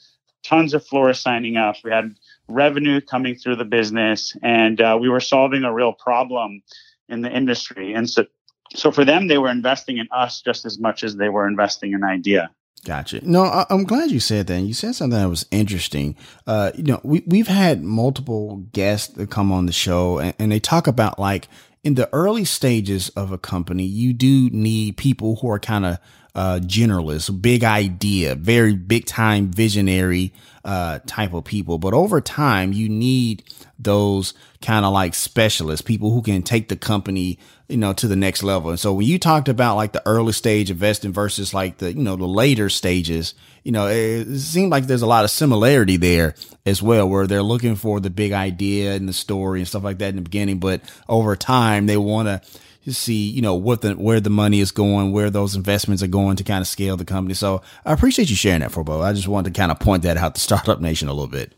[0.44, 1.76] tons of florists signing up.
[1.84, 2.14] We had
[2.48, 6.62] revenue coming through the business, and uh, we were solving a real problem
[7.08, 7.94] in the industry.
[7.94, 8.26] And so,
[8.74, 11.92] so for them, they were investing in us just as much as they were investing
[11.92, 12.50] in idea.
[12.84, 13.20] Gotcha.
[13.28, 14.54] No, I, am glad you said that.
[14.54, 16.16] And you said something that was interesting.
[16.46, 20.52] Uh, you know, we we've had multiple guests that come on the show, and, and
[20.52, 21.48] they talk about like
[21.84, 25.98] in the early stages of a company, you do need people who are kind of
[26.38, 30.32] uh, generalists, big idea, very big time visionary
[30.64, 31.78] uh, type of people.
[31.78, 33.42] But over time, you need
[33.76, 38.14] those kind of like specialists, people who can take the company, you know, to the
[38.14, 38.70] next level.
[38.70, 42.04] And so when you talked about like the early stage investing versus like the, you
[42.04, 45.96] know, the later stages, you know, it, it seemed like there's a lot of similarity
[45.96, 49.82] there as well, where they're looking for the big idea and the story and stuff
[49.82, 50.60] like that in the beginning.
[50.60, 52.40] But over time, they want to,
[52.86, 56.36] see, you know, what the where the money is going, where those investments are going
[56.36, 57.34] to kind of scale the company.
[57.34, 59.02] So I appreciate you sharing that, Farbod.
[59.02, 61.52] I just wanted to kind of point that out to Startup Nation a little bit.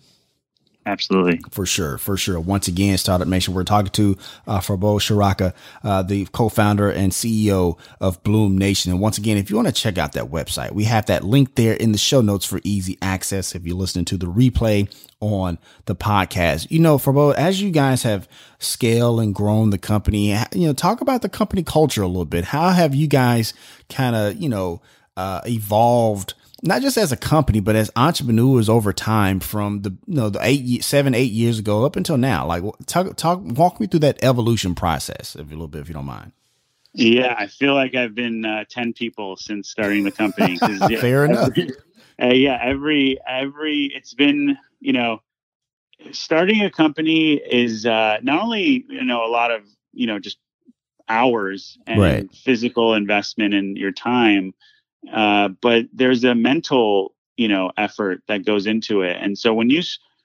[0.87, 1.41] Absolutely.
[1.51, 1.99] For sure.
[1.99, 2.41] For sure.
[2.41, 4.17] Once again, Startup Nation, we're talking to
[4.47, 5.53] uh, Farbod Shoraka,
[5.85, 8.91] uh, the co-founder and CEO of Bloom Nation.
[8.91, 11.55] And once again, if you want to check out that website, we have that link
[11.55, 13.55] there in the show notes for easy access.
[13.55, 18.03] If you're listening to the replay on the podcast, you know, Farbod, as you guys
[18.05, 18.27] have
[18.59, 22.45] scaled and grown the company, you know, talk about the company culture a little bit.
[22.47, 23.53] How have you guys
[23.91, 24.81] kind of, you know,
[25.17, 30.15] uh, evolved not just as a company, but as entrepreneurs over time from the, you
[30.15, 32.47] know, the eight, seven, eight years ago up until now?
[32.47, 36.05] Like talk, talk, walk me through that evolution process a little bit, if you don't
[36.05, 36.33] mind.
[36.93, 40.59] Yeah, I feel like I've been uh, 10 people since starting the company.
[40.89, 41.51] Yeah, Fair enough.
[42.21, 45.23] uh, yeah, every, every, it's been, you know,
[46.13, 50.39] starting a company is uh, not only, you know, a lot of, you know, just
[51.09, 52.35] hours and right.
[52.35, 54.55] physical investment in your time,
[55.13, 59.71] uh, but there's a mental you know effort that goes into it and so when
[59.71, 59.83] you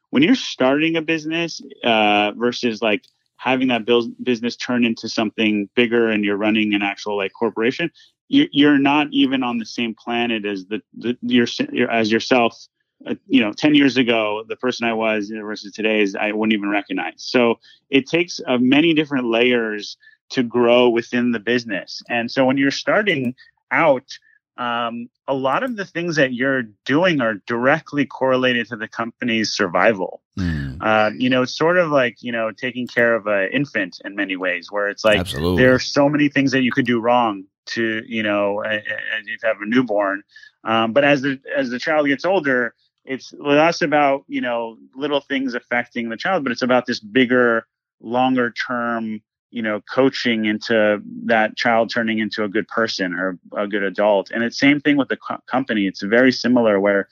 [0.09, 3.03] when you're starting a business uh, versus like
[3.37, 3.85] having that
[4.23, 7.89] business turn into something bigger and you're running an actual like corporation
[8.27, 11.47] you're not even on the same planet as the, the your,
[11.91, 12.67] as yourself
[13.05, 16.53] uh, you know, 10 years ago, the person I was versus today is I wouldn't
[16.53, 17.15] even recognize.
[17.17, 17.59] So
[17.89, 19.97] it takes uh, many different layers
[20.29, 22.01] to grow within the business.
[22.09, 23.35] And so when you're starting
[23.71, 24.17] out,
[24.57, 29.51] um, a lot of the things that you're doing are directly correlated to the company's
[29.51, 30.21] survival.
[30.39, 30.77] Mm.
[30.81, 34.15] Uh, you know, it's sort of like you know taking care of an infant in
[34.15, 35.63] many ways, where it's like Absolutely.
[35.63, 38.81] there are so many things that you could do wrong to you know as
[39.25, 40.23] you have a newborn.
[40.63, 45.21] Um, but as the as the child gets older, it's less about you know little
[45.21, 47.67] things affecting the child, but it's about this bigger,
[47.99, 49.21] longer term
[49.51, 54.31] you know coaching into that child turning into a good person or a good adult.
[54.31, 55.87] And it's same thing with the co- company.
[55.87, 57.07] It's very similar where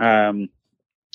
[0.00, 0.48] um,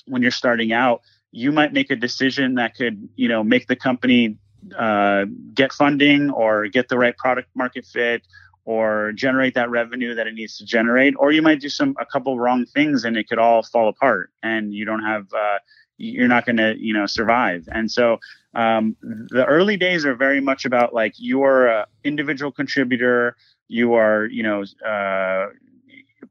[0.05, 1.01] when you're starting out
[1.31, 4.37] you might make a decision that could you know make the company
[4.77, 8.23] uh, get funding or get the right product market fit
[8.65, 12.05] or generate that revenue that it needs to generate or you might do some a
[12.05, 15.59] couple wrong things and it could all fall apart and you don't have uh,
[15.99, 17.67] you're not going to you know survive.
[17.71, 18.19] And so
[18.55, 23.35] um, the early days are very much about like you're an individual contributor.
[23.67, 25.47] You are you know uh,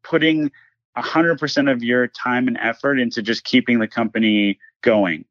[0.02, 0.50] putting
[0.96, 5.24] 100% of your time and effort into just keeping the company going.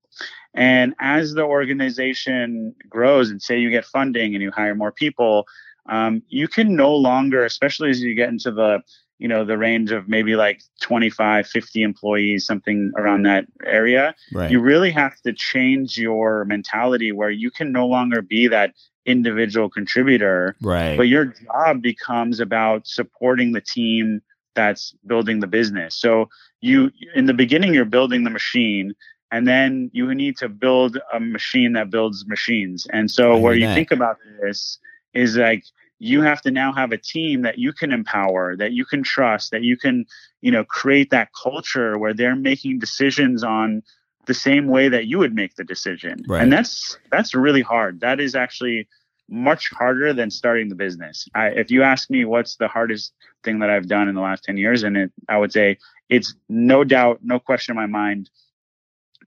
[0.53, 5.45] And as the organization grows and say you get funding and you hire more people
[5.89, 8.81] um, you can no longer especially as you get into the
[9.19, 14.51] you know the range of maybe like 25 50 employees something around that area right.
[14.51, 18.73] you really have to change your mentality where you can no longer be that
[19.05, 24.21] individual contributor right but your job becomes about supporting the team
[24.55, 26.27] that's building the business so
[26.61, 28.93] you in the beginning you're building the machine
[29.31, 33.65] and then you need to build a machine that builds machines and so where you
[33.65, 33.75] that.
[33.75, 34.77] think about this
[35.13, 35.63] is like
[35.99, 39.51] you have to now have a team that you can empower that you can trust
[39.51, 40.05] that you can
[40.41, 43.81] you know create that culture where they're making decisions on
[44.27, 46.23] the same way that you would make the decision.
[46.27, 46.43] Right.
[46.43, 48.01] and that's that's really hard.
[48.01, 48.87] That is actually
[49.29, 51.27] much harder than starting the business.
[51.33, 54.43] I, if you ask me what's the hardest thing that i've done in the last
[54.43, 55.77] 10 years and it, i would say
[56.09, 58.29] it's no doubt no question in my mind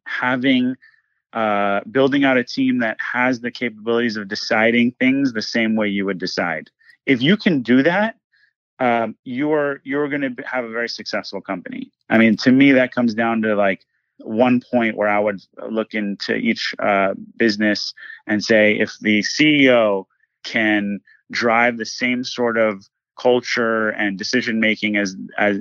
[0.07, 0.75] having
[1.33, 5.89] uh, building out a team that has the capabilities of deciding things the same way
[5.89, 6.71] you would decide.
[7.07, 8.17] If you can do that,
[8.79, 11.93] um, you're you're going to have a very successful company.
[12.09, 13.85] I mean, to me, that comes down to like
[14.19, 17.95] one point where I would look into each uh, business
[18.27, 20.07] and say, if the CEO
[20.45, 21.01] can
[21.31, 22.89] drive the same sort of
[23.21, 25.59] culture and decision making as as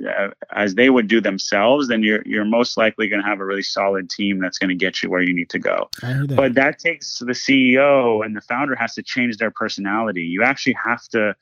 [0.54, 3.62] as they would do themselves, then you're you're most likely going to have a really
[3.62, 5.88] solid team that's going to get you where you need to go.
[6.00, 6.34] That.
[6.36, 10.22] But that takes the CEO and the founder has to change their personality.
[10.22, 11.36] You actually have to,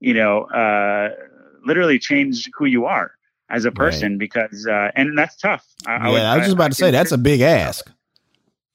[0.00, 1.10] you know, uh,
[1.64, 3.12] literally change who you are
[3.48, 4.18] as a person right.
[4.18, 5.66] because uh, and that's tough.
[5.86, 7.90] I, yeah, I, would, I was just about I, to say that's a big ask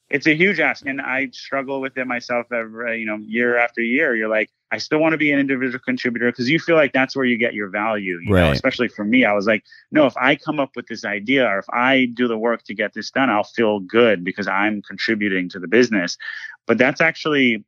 [0.10, 3.82] it's a huge ask and i struggle with it myself every you know year after
[3.82, 6.94] year you're like i still want to be an individual contributor because you feel like
[6.94, 8.46] that's where you get your value you right.
[8.46, 11.46] know especially for me i was like no if i come up with this idea
[11.46, 14.82] or if i do the work to get this done i'll feel good because i'm
[14.82, 16.18] contributing to the business
[16.66, 17.64] but that's actually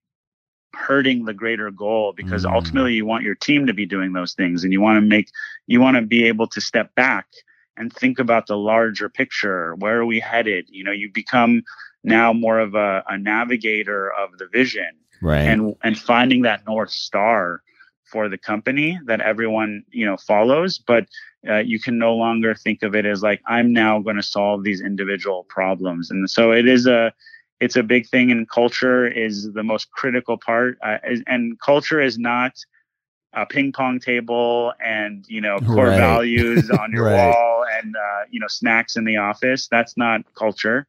[0.73, 2.53] hurting the greater goal because mm.
[2.53, 5.29] ultimately you want your team to be doing those things and you want to make
[5.67, 7.27] you want to be able to step back
[7.75, 11.63] and think about the larger picture where are we headed you know you become
[12.03, 14.89] now more of a, a navigator of the vision
[15.21, 15.41] right.
[15.41, 17.61] and and finding that north star
[18.05, 20.79] for the company that everyone you know follows.
[20.79, 21.07] But
[21.47, 24.63] uh, you can no longer think of it as like i'm now going to solve
[24.63, 26.11] these individual problems.
[26.11, 27.13] And so it is a
[27.59, 30.77] it's a big thing and culture is the most critical part.
[30.81, 30.97] Uh,
[31.27, 32.53] and culture is not
[33.33, 35.97] a ping pong table and you know core right.
[35.97, 37.29] values on your right.
[37.29, 39.67] wall and uh, you know snacks in the office.
[39.69, 40.87] That's not culture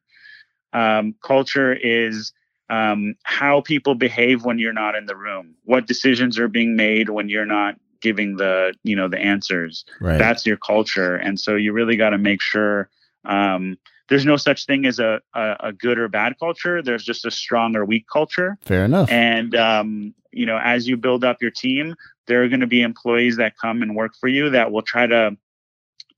[0.73, 2.33] um, culture is
[2.69, 7.09] um, how people behave when you're not in the room, what decisions are being made
[7.09, 9.85] when you're not giving the you know the answers.
[9.99, 10.17] Right.
[10.17, 12.89] That's your culture, and so you really got to make sure.
[13.25, 13.77] Um,
[14.09, 16.81] there's no such thing as a, a, a, good or bad culture.
[16.81, 18.57] There's just a strong or weak culture.
[18.65, 19.09] Fair enough.
[19.09, 21.95] And um, you know, as you build up your team,
[22.27, 25.07] there are going to be employees that come and work for you that will try
[25.07, 25.37] to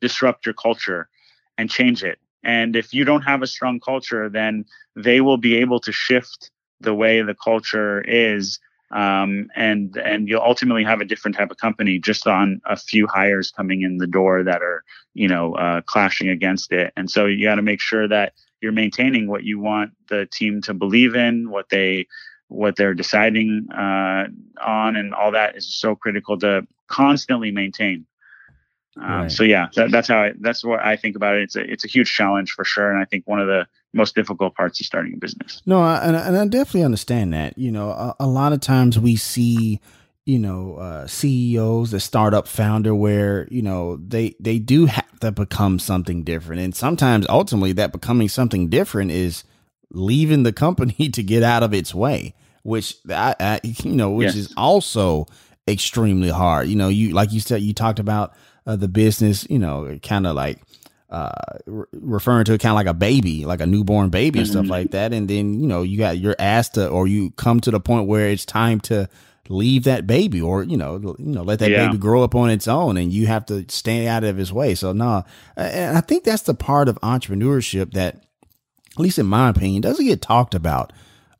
[0.02, 1.08] disrupt your culture
[1.58, 2.20] and change it.
[2.44, 4.66] And if you don't have a strong culture, then
[4.96, 8.60] they will be able to shift the way the culture is.
[8.92, 13.08] Um, and and you'll ultimately have a different type of company just on a few
[13.08, 14.84] hires coming in the door that are
[15.16, 16.94] you know uh, clashing against it.
[16.96, 20.62] And so you got to make sure that you're maintaining what you want the team
[20.62, 22.08] to believe in, what they
[22.50, 24.28] what they're deciding uh,
[24.62, 28.06] on, and all that is so critical to constantly maintain.
[28.98, 29.32] Um, right.
[29.32, 31.44] So yeah, that, that's how I, that's what I think about it.
[31.44, 34.16] It's a it's a huge challenge for sure, and I think one of the most
[34.16, 35.62] difficult parts of starting a business.
[35.66, 37.58] No, I, and, and I definitely understand that.
[37.58, 39.80] You know, a, a lot of times we see
[40.26, 45.32] you know uh, CEOs, the startup founder, where you know they they do have to
[45.32, 49.44] become something different, and sometimes ultimately that becoming something different is
[49.90, 54.28] leaving the company to get out of its way, which I, I you know which
[54.28, 54.36] yes.
[54.36, 55.26] is also
[55.68, 56.68] extremely hard.
[56.68, 58.36] You know, you like you said you talked about
[58.66, 60.60] uh, the business, you know, kind of like
[61.10, 61.30] uh,
[61.66, 64.60] re- referring to it kind of like a baby, like a newborn baby and mm-hmm.
[64.60, 65.14] stuff like that.
[65.14, 68.08] And then, you know, you got, you're asked to, or you come to the point
[68.08, 69.08] where it's time to
[69.50, 71.86] leave that baby or, you know, you know, let that yeah.
[71.86, 74.74] baby grow up on its own and you have to stay out of his way.
[74.74, 75.24] So no,
[75.56, 78.24] and I think that's the part of entrepreneurship that,
[78.94, 80.94] at least in my opinion, doesn't get talked about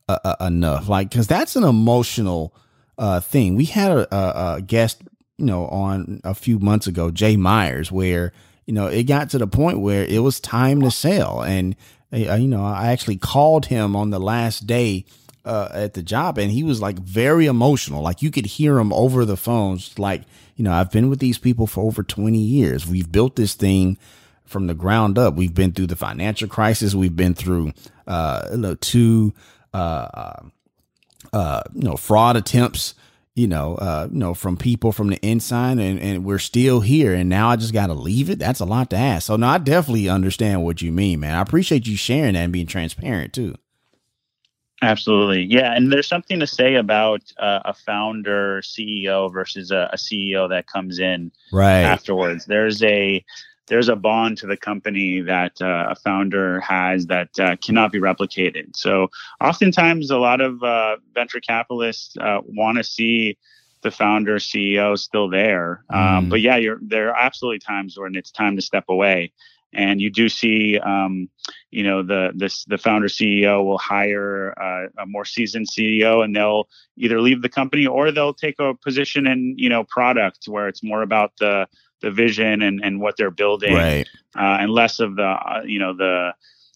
[0.10, 0.90] uh, uh, enough.
[0.90, 2.54] Like, cause that's an emotional,
[2.98, 3.56] uh, thing.
[3.56, 5.02] We had a, a, a guest
[5.38, 8.34] you know, on a few months ago, Jay Myers, where,
[8.66, 11.42] you know, it got to the point where it was time to sell.
[11.42, 11.76] And,
[12.14, 15.06] uh, you know, I actually called him on the last day
[15.46, 18.02] uh, at the job and he was like very emotional.
[18.02, 19.98] Like you could hear him over the phones.
[19.98, 20.24] Like,
[20.56, 22.88] you know, I've been with these people for over 20 years.
[22.88, 23.98] We've built this thing
[24.46, 25.34] from the ground up.
[25.34, 26.94] We've been through the financial crisis.
[26.94, 27.74] We've been through,
[28.08, 29.34] uh, two,
[29.74, 29.78] uh,
[30.14, 30.44] uh,
[31.34, 32.94] uh, you know, fraud attempts
[33.36, 37.14] you know, uh, you know, from people from the inside and, and we're still here
[37.14, 38.40] and now I just got to leave it.
[38.40, 39.28] That's a lot to ask.
[39.28, 41.36] So no, I definitely understand what you mean, man.
[41.36, 43.56] I appreciate you sharing that and being transparent too.
[44.84, 45.44] Absolutely.
[45.44, 45.74] Yeah.
[45.74, 50.68] And there's something to say about uh, a founder CEO versus a, a, CEO that
[50.68, 52.46] comes in right afterwards.
[52.46, 53.24] There's a,
[53.68, 58.00] there's a bond to the company that uh, a founder has that uh, cannot be
[58.00, 58.76] replicated.
[58.76, 59.10] So
[59.42, 63.38] oftentimes, a lot of uh, venture capitalists uh, want to see
[63.82, 65.84] the founder CEO still there.
[65.90, 66.30] Um, mm.
[66.30, 69.32] but yeah, there are absolutely times when it's time to step away.
[69.76, 71.30] And you do see, um,
[71.72, 76.36] you know, the this the founder CEO will hire uh, a more seasoned CEO, and
[76.36, 80.68] they'll either leave the company or they'll take a position in you know product where
[80.68, 81.68] it's more about the
[82.04, 84.08] the vision and, and what they're building, right.
[84.36, 86.34] uh, and less of the uh, you know the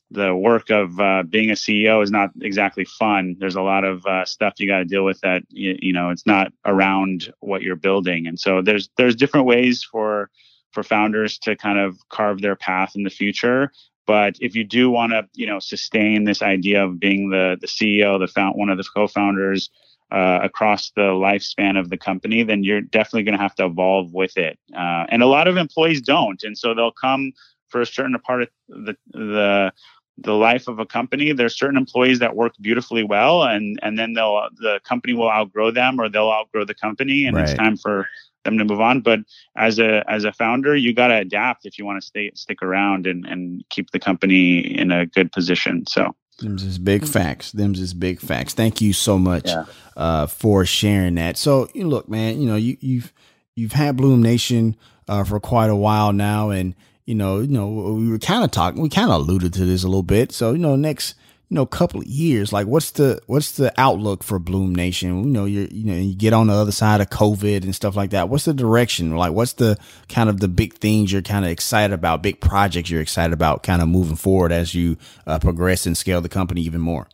[0.10, 3.36] the work of uh, being a CEO is not exactly fun.
[3.38, 6.10] There's a lot of uh, stuff you got to deal with that you, you, know
[6.10, 10.32] it's not around what you're building, and so there's there's different ways for
[10.72, 13.72] for founders to kind of carve their path in the future.
[14.06, 17.68] But if you do want to you know sustain this idea of being the the
[17.68, 19.70] CEO, the found one of the co-founders,
[20.12, 24.14] uh, across the lifespan of the company, then you're definitely going to have to evolve
[24.14, 24.58] with it.
[24.74, 27.34] Uh, and a lot of employees don't, and so they'll come
[27.70, 29.74] for a certain part of the the
[30.20, 31.32] the life of a company.
[31.32, 35.72] There's certain employees that work beautifully well, and and then they'll the company will outgrow
[35.72, 37.44] them, or they'll outgrow the company, and right.
[37.44, 38.08] it's time for
[38.44, 39.02] them to move on.
[39.02, 39.20] But
[39.56, 42.62] as a as a founder, you got to adapt if you want to stay stick
[42.64, 45.86] around and and keep the company in a good position.
[45.88, 46.16] So.
[46.40, 47.12] Them's is big mm-hmm.
[47.12, 47.52] facts.
[47.52, 48.54] Them's is big facts.
[48.54, 49.66] Thank you so much yeah.
[49.96, 51.38] uh, for sharing that.
[51.38, 53.12] So, you look, man, you know, you, you've
[53.56, 54.76] you've had Bloom Nation
[55.08, 56.76] uh, for quite a while now, and
[57.06, 59.84] you know, you know, we were kind of talking, we kind of alluded to this
[59.84, 60.32] a little bit.
[60.32, 61.16] So, you know, next
[61.50, 65.24] you know, couple of years, like what's the what's the outlook for Bloom Nation?
[65.24, 67.96] You know, you you know, you get on the other side of COVID and stuff
[67.96, 68.28] like that.
[68.28, 69.16] What's the direction?
[69.16, 69.78] Like, what's the
[70.10, 72.22] kind of the big things you're kind of excited about?
[72.22, 76.20] Big projects you're excited about, kind of moving forward as you uh, progress and scale
[76.20, 77.08] the company even more.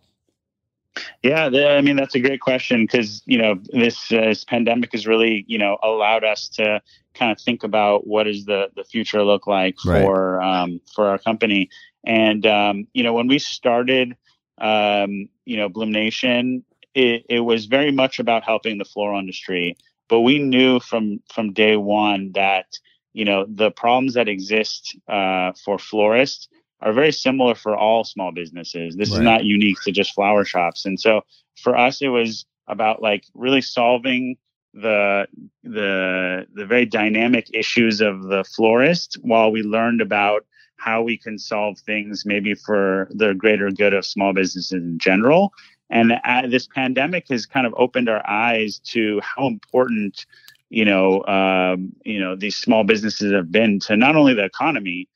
[1.24, 5.08] Yeah, I mean that's a great question because you know this, uh, this pandemic has
[5.08, 6.82] really you know allowed us to
[7.16, 10.62] kind of think about what does the the future look like for right.
[10.62, 11.70] um, for our company.
[12.06, 14.16] And um, you know when we started
[14.58, 16.64] um, you know, Bloom Nation,
[16.94, 19.78] it, it was very much about helping the floral industry.
[20.10, 22.78] But we knew from from day one that
[23.14, 26.50] you know the problems that exist uh, for florists
[26.84, 28.96] are very similar for all small businesses.
[28.96, 29.18] This right.
[29.18, 30.86] is not unique to just flower shops.
[30.86, 31.22] And so
[31.62, 34.36] for us, it was about like really solving
[34.74, 35.28] the
[35.64, 40.46] the the very dynamic issues of the florist while we learned about
[40.78, 45.54] how we can solve things maybe for the greater good of small businesses in general.
[45.90, 50.26] And uh, this pandemic has kind of opened our eyes to how important,
[50.70, 55.08] you know, um, you know, these small businesses have been to not only the economy,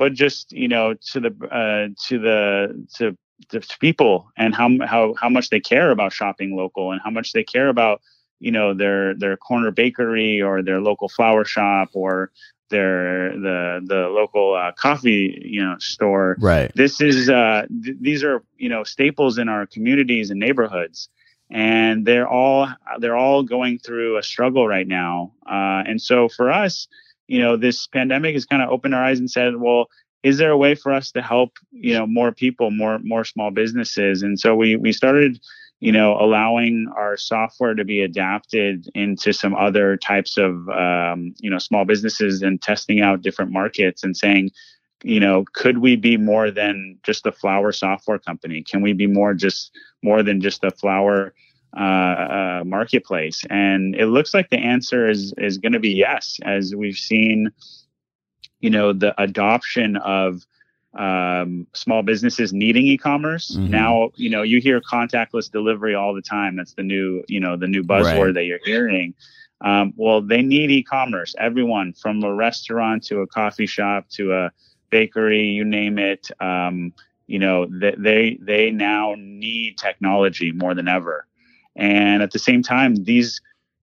[0.00, 3.14] but just you know to the uh, to the to,
[3.50, 7.34] to people and how how how much they care about shopping local and how much
[7.34, 8.00] they care about
[8.40, 12.32] you know their their corner bakery or their local flower shop or
[12.70, 16.36] their the the local uh, coffee you know store.
[16.40, 16.72] Right.
[16.74, 21.10] This is uh, th- these are you know staples in our communities and neighborhoods,
[21.50, 22.68] and they're all
[23.00, 25.34] they're all going through a struggle right now.
[25.46, 26.88] Uh, and so for us,
[27.30, 29.86] you know, this pandemic has kind of opened our eyes and said, well,
[30.24, 33.52] is there a way for us to help, you know, more people, more more small
[33.52, 34.22] businesses?
[34.22, 35.38] And so we we started,
[35.78, 41.48] you know, allowing our software to be adapted into some other types of, um, you
[41.48, 44.50] know, small businesses and testing out different markets and saying,
[45.04, 48.64] you know, could we be more than just a flower software company?
[48.64, 49.70] Can we be more just
[50.02, 51.32] more than just a flower
[51.76, 53.44] uh, uh, marketplace?
[53.50, 57.50] And it looks like the answer is is going to be yes, as we've seen,
[58.60, 60.44] you know, the adoption of
[60.94, 63.52] um, small businesses needing e-commerce.
[63.56, 63.70] Mm-hmm.
[63.70, 66.56] Now, you know, you hear contactless delivery all the time.
[66.56, 68.34] That's the new, you know, the new buzzword right.
[68.34, 69.14] that you're hearing.
[69.62, 71.34] Um, well, they need e-commerce.
[71.38, 74.50] Everyone, from a restaurant to a coffee shop to a
[74.90, 76.30] bakery, you name it.
[76.40, 76.92] Um,
[77.26, 81.26] you know, they they now need technology more than ever.
[81.76, 83.40] And at the same time, these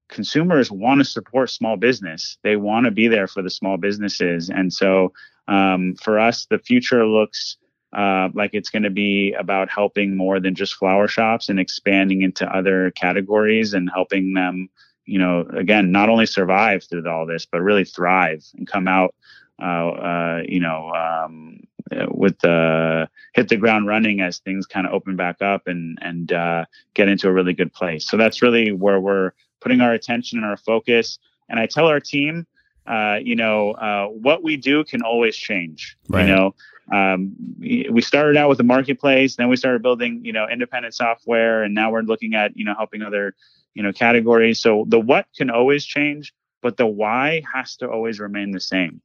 [0.10, 2.38] consumers want to support small business.
[2.44, 4.50] They want to be there for the small businesses.
[4.50, 5.14] And so
[5.48, 7.58] um, for us, the future looks
[7.94, 12.22] uh, like it's going to be about helping more than just flower shops and expanding
[12.22, 14.70] into other categories and helping them,
[15.06, 19.16] you know, again, not only survive through all this, but really thrive and come out,
[19.62, 21.62] uh, uh, you know, um,
[22.10, 26.32] with the hit the ground running as things kind of open back up and and
[26.32, 28.08] uh, get into a really good place.
[28.08, 29.32] So that's really where we're
[29.62, 31.20] putting our attention and our focus.
[31.50, 32.46] And I tell our team,
[32.86, 35.98] uh, you know, uh, what we do can always change.
[36.10, 36.28] Right.
[36.28, 36.56] You know,
[36.92, 41.64] um, we started out with the marketplace, then we started building, you know, independent software,
[41.64, 43.36] and now we're looking at, you know, helping other,
[43.74, 44.60] you know, categories.
[44.60, 49.02] So the what can always change, but the why has to always remain the same.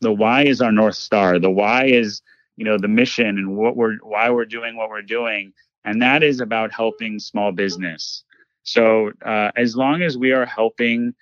[0.00, 1.38] The why is our north star.
[1.38, 2.22] The why is,
[2.56, 5.52] you know, the mission and what we're why we're doing what we're doing,
[5.84, 8.22] and that is about helping small business.
[8.62, 11.14] So uh, as long as we are helping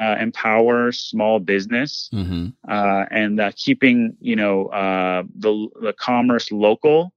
[0.00, 2.48] uh, empower small business mm-hmm.
[2.68, 7.12] uh, and uh, keeping you know uh, the the commerce local,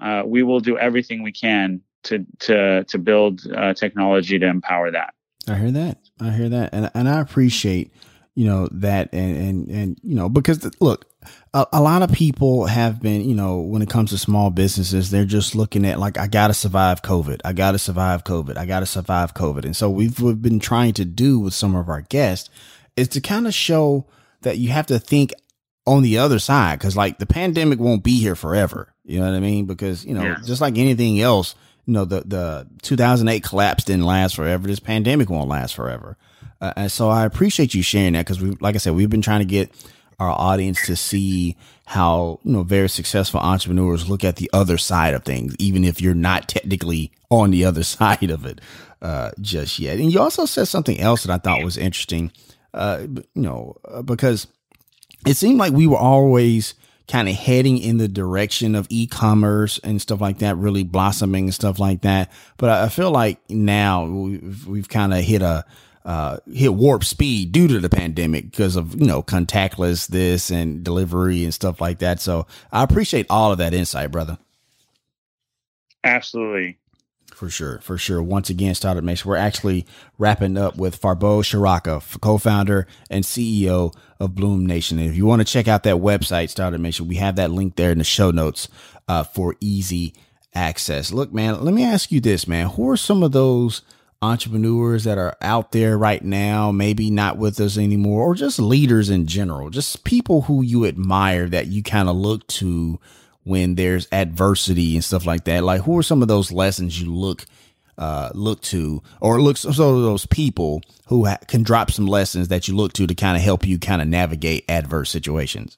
[0.00, 4.90] uh, we will do everything we can to to to build uh, technology to empower
[4.90, 5.14] that.
[5.48, 5.98] I hear that.
[6.20, 7.92] I hear that, and and I appreciate
[8.34, 11.06] you know that and and and you know because the, look
[11.52, 15.10] a, a, lot of people have been you know when it comes to small businesses
[15.10, 17.40] they're just looking at like i gotta survive covid.
[17.44, 18.56] I gotta survive covid.
[18.56, 19.64] I gotta survive covid.
[19.64, 22.48] And so we've, we've been trying to do with some of our guests
[22.96, 24.06] is to kind of show
[24.42, 25.32] that you have to think
[25.86, 28.94] on the other side because like the pandemic won't be here forever.
[29.04, 29.66] You know what i mean?
[29.66, 30.36] Because you know yeah.
[30.44, 31.54] just like anything else
[31.84, 34.66] you know the the 2008 collapse didn't last forever.
[34.66, 36.16] This pandemic won't last forever
[36.62, 39.20] uh, and so I appreciate you sharing that because we, like I said, we've been
[39.20, 39.72] trying to get
[40.20, 41.56] our audience to see
[41.86, 46.00] how you know very successful entrepreneurs look at the other side of things, even if
[46.00, 48.60] you're not technically on the other side of it
[49.02, 49.98] uh, just yet.
[49.98, 52.30] And you also said something else that I thought was interesting,
[52.72, 54.46] uh, you know, uh, because
[55.26, 56.74] it seemed like we were always
[57.08, 61.54] kind of heading in the direction of e-commerce and stuff like that, really blossoming and
[61.54, 62.30] stuff like that.
[62.56, 65.64] But I feel like now we've, we've kind of hit a
[66.04, 70.84] uh, hit warp speed due to the pandemic because of you know contactless this and
[70.84, 72.20] delivery and stuff like that.
[72.20, 74.38] So I appreciate all of that insight, brother.
[76.04, 76.78] Absolutely.
[77.34, 78.22] For sure, for sure.
[78.22, 79.86] Once again, Startup Nation, we're actually
[80.18, 84.98] wrapping up with Farbod Shoraka, co-founder and CEO of Bloom Nation.
[84.98, 87.74] And if you want to check out that website, Startup Nation, we have that link
[87.76, 88.68] there in the show notes
[89.08, 90.14] uh, for easy
[90.54, 91.12] access.
[91.12, 92.68] Look, man, let me ask you this, man.
[92.68, 93.82] Who are some of those
[94.22, 99.10] entrepreneurs that are out there right now, maybe not with us anymore, or just leaders
[99.10, 103.00] in general, just people who you admire that you kind of look to
[103.42, 105.64] when there's adversity and stuff like that.
[105.64, 107.44] Like, who are some of those lessons you look
[107.98, 112.48] uh, look to, or look some of those people who ha- can drop some lessons
[112.48, 115.76] that you look to to kind of help you kind of navigate adverse situations?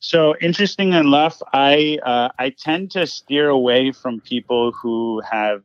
[0.00, 5.62] So interesting enough, I uh, I tend to steer away from people who have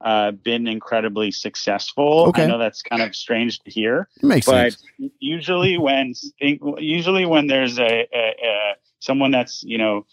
[0.00, 2.26] uh, been incredibly successful.
[2.28, 2.44] Okay.
[2.44, 5.12] I know that's kind of strange to hear, makes but sense.
[5.18, 10.06] usually when usually when there's a, a, a, someone that's you know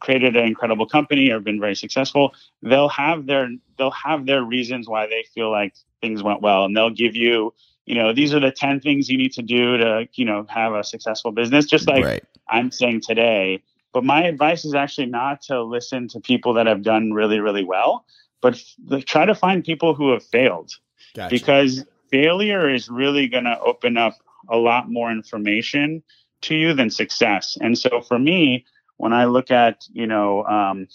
[0.00, 4.88] created an incredible company or been very successful, they'll have their they'll have their reasons
[4.88, 7.52] why they feel like things went well, and they'll give you
[7.88, 10.74] you know these are the 10 things you need to do to you know have
[10.74, 12.24] a successful business just like right.
[12.48, 13.62] i'm saying today
[13.94, 17.64] but my advice is actually not to listen to people that have done really really
[17.64, 18.04] well
[18.40, 18.62] but
[19.06, 20.70] try to find people who have failed
[21.14, 21.30] gotcha.
[21.30, 24.16] because failure is really going to open up
[24.48, 26.02] a lot more information
[26.42, 27.58] to you than success.
[27.60, 28.64] And so for me,
[28.96, 30.88] when I look at, you know, um,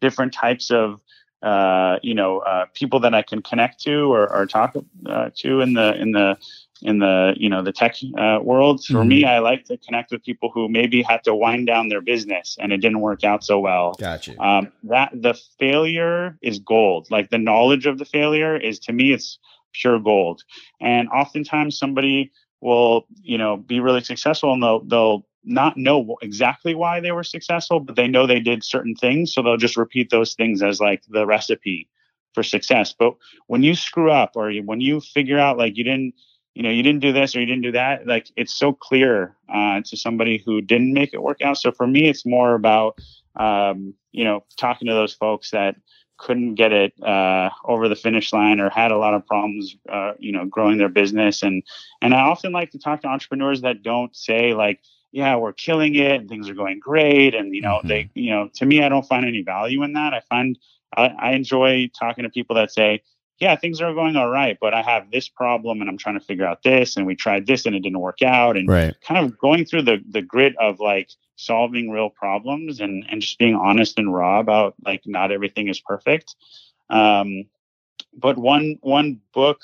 [0.00, 1.00] different types of,
[1.42, 5.60] uh, you know, uh, people that I can connect to or, or talk uh, to
[5.60, 6.38] in the in the
[6.82, 8.84] in the you know the tech uh, world.
[8.84, 9.08] For mm-hmm.
[9.08, 12.56] me, I like to connect with people who maybe had to wind down their business
[12.60, 13.94] and it didn't work out so well.
[13.98, 14.40] Gotcha.
[14.42, 17.08] Um, that the failure is gold.
[17.10, 19.38] Like the knowledge of the failure is to me, it's
[19.72, 20.42] pure gold.
[20.80, 26.74] And oftentimes somebody will you know be really successful and they'll they'll not know exactly
[26.74, 30.10] why they were successful, but they know they did certain things, so they'll just repeat
[30.10, 31.88] those things as like the recipe
[32.34, 32.94] for success.
[32.98, 33.14] But
[33.46, 36.14] when you screw up or when you figure out like you didn't
[36.56, 38.06] you know, you didn't do this or you didn't do that.
[38.06, 41.58] Like it's so clear uh, to somebody who didn't make it work out.
[41.58, 42.98] So for me, it's more about,
[43.38, 45.76] um, you know, talking to those folks that
[46.16, 50.12] couldn't get it uh, over the finish line or had a lot of problems, uh,
[50.18, 51.42] you know, growing their business.
[51.42, 51.62] And
[52.00, 54.80] and I often like to talk to entrepreneurs that don't say like,
[55.12, 57.34] yeah, we're killing it and things are going great.
[57.34, 57.88] And you know, mm-hmm.
[57.88, 60.14] they, you know, to me, I don't find any value in that.
[60.14, 60.58] I find
[60.96, 63.02] I, I enjoy talking to people that say,
[63.38, 66.24] yeah, things are going all right, but I have this problem and I'm trying to
[66.24, 68.94] figure out this and we tried this and it didn't work out and right.
[69.02, 73.38] kind of going through the the grit of like solving real problems and and just
[73.38, 76.34] being honest and raw about like not everything is perfect.
[76.88, 77.44] Um,
[78.16, 79.60] but one one book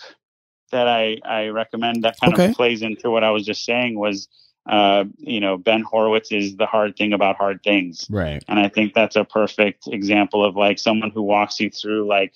[0.70, 2.49] that I I recommend that kind okay.
[2.51, 4.29] of plays into what I was just saying was
[4.66, 8.07] uh, you know, Ben Horowitz is The Hard Thing About Hard Things.
[8.09, 8.45] Right.
[8.47, 12.35] And I think that's a perfect example of like someone who walks you through like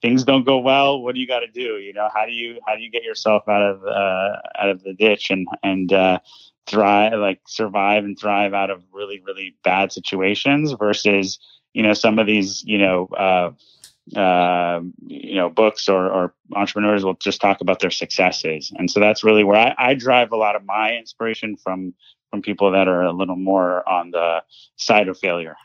[0.00, 1.78] things don't go well, what do you got to do?
[1.78, 4.82] You know, how do you how do you get yourself out of uh, out of
[4.82, 6.18] the ditch and and uh,
[6.66, 11.38] thrive, like survive and thrive out of really really bad situations versus
[11.72, 13.50] you know some of these you know uh,
[14.18, 19.00] uh, you know books or, or entrepreneurs will just talk about their successes, and so
[19.00, 21.94] that's really where I, I drive a lot of my inspiration from
[22.30, 24.42] from people that are a little more on the
[24.76, 25.56] side of failure.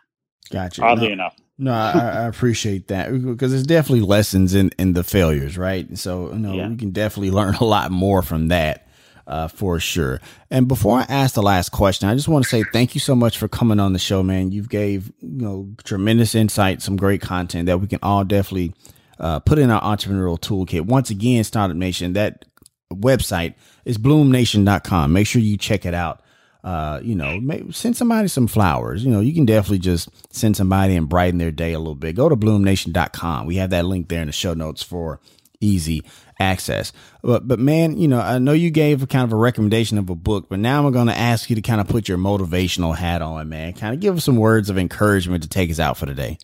[0.52, 0.84] Gotcha.
[0.84, 1.36] Oddly no, enough.
[1.58, 5.96] No, I, I, appreciate that because there's definitely lessons in, in the failures, right?
[5.98, 6.68] So, you know, yeah.
[6.68, 8.88] we can definitely learn a lot more from that
[9.28, 10.20] uh, for sure.
[10.50, 13.14] And before I ask the last question, I just want to say thank you so
[13.14, 14.52] much for coming on the show, man.
[14.52, 18.74] You've gave, you know, tremendous insight, some great content that we can all definitely
[19.20, 20.82] uh, put in our entrepreneurial toolkit.
[20.82, 22.46] Once again, Startup Nation, that
[22.92, 23.54] website
[23.86, 25.14] is bloomnation.com.
[25.14, 26.23] Make sure you check it out
[26.64, 27.40] uh, you know,
[27.72, 29.04] send somebody some flowers.
[29.04, 32.16] You know, you can definitely just send somebody and brighten their day a little bit.
[32.16, 33.46] Go to bloomnation.com.
[33.46, 35.20] We have that link there in the show notes for
[35.60, 36.04] easy
[36.40, 36.94] access.
[37.22, 40.10] But, but man, you know, I know you gave a kind of a recommendation of
[40.10, 42.96] a book, but now I'm going to ask you to kind of put your motivational
[42.96, 43.74] hat on, man.
[43.74, 46.38] Kind of give us some words of encouragement to take us out for the day.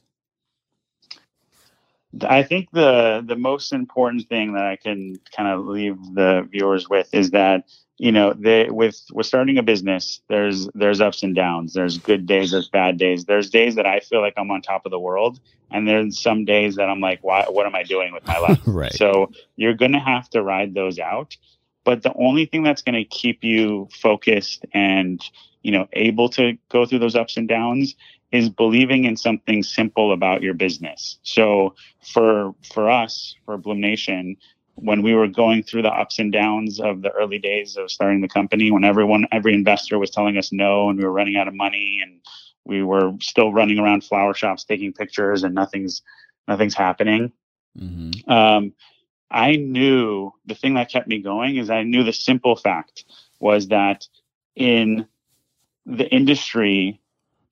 [2.28, 6.90] I think the the most important thing that I can kind of leave the viewers
[6.90, 7.66] with is that
[7.98, 11.74] you know they with with starting a business there's there's ups and downs.
[11.74, 13.26] There's good days there's bad days.
[13.26, 15.40] There's days that i feel like i'm on top of the world
[15.70, 18.60] and there's some days that i'm like why what am i doing with my life?
[18.66, 18.94] Right.
[18.94, 21.38] So you're gonna have to ride those out
[21.84, 25.24] but the only thing that's going to keep you focused and
[25.64, 27.96] you know able to go through those ups and downs
[28.32, 31.74] is believing in something simple about your business so
[32.04, 34.38] for for us for bloom nation
[34.82, 38.22] when we were going through the ups and downs of the early days of starting
[38.22, 41.48] the company, when everyone, every investor was telling us no, and we were running out
[41.48, 42.22] of money, and
[42.66, 46.02] we were still running around flower shops taking pictures, and nothing's
[46.48, 47.32] nothing's happening.
[47.78, 48.30] Mm-hmm.
[48.32, 48.74] Um,
[49.30, 53.06] I knew the thing that kept me going is I knew the simple fact
[53.40, 54.08] was that
[54.56, 55.08] in
[55.86, 57.00] the industry,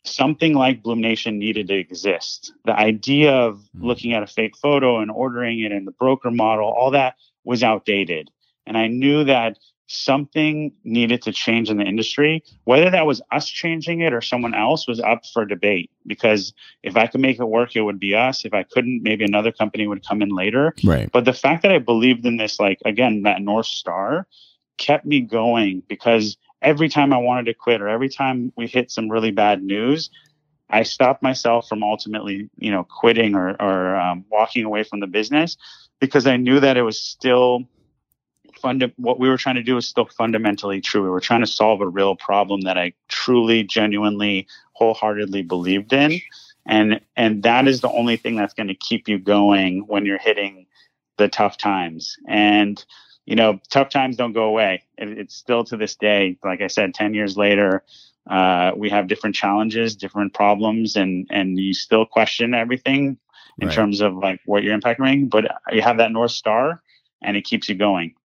[0.07, 2.53] something like Bloom Nation needed to exist.
[2.65, 3.85] The idea of hmm.
[3.85, 7.63] looking at a fake photo and ordering it in the broker model, all that was
[7.63, 8.29] outdated.
[8.65, 12.43] And I knew that something needed to change in the industry.
[12.65, 15.89] Whether that was us changing it or someone else was up for debate.
[16.05, 16.53] Because
[16.83, 18.43] if I could make it work, it would be us.
[18.43, 20.75] If I couldn't, maybe another company would come in later.
[20.83, 21.09] Right.
[21.11, 24.27] But the fact that I believed in this, like, again, that North Star
[24.77, 28.91] kept me going because every time I wanted to quit or every time we hit
[28.91, 30.09] some really bad news,
[30.69, 35.07] I stopped myself from ultimately, you know, quitting or, or um, walking away from the
[35.07, 35.57] business
[35.99, 37.67] because I knew that it was still
[38.61, 41.03] funda- what we were trying to do was still fundamentally true.
[41.03, 46.19] We were trying to solve a real problem that I truly, genuinely, wholeheartedly believed in.
[46.65, 50.17] And, and that is the only thing that's going to keep you going when you're
[50.17, 50.65] hitting
[51.17, 52.17] the tough times.
[52.27, 52.83] And,
[53.27, 54.83] you know, tough times don't go away.
[54.97, 57.83] It, it's still to this day, like I said, 10 years later,
[58.27, 63.17] uh, we have different challenges, different problems, and, and you still question everything
[63.59, 63.75] in right.
[63.75, 66.81] terms of like what you're impacting, but you have that North Star
[67.21, 68.15] and it keeps you going.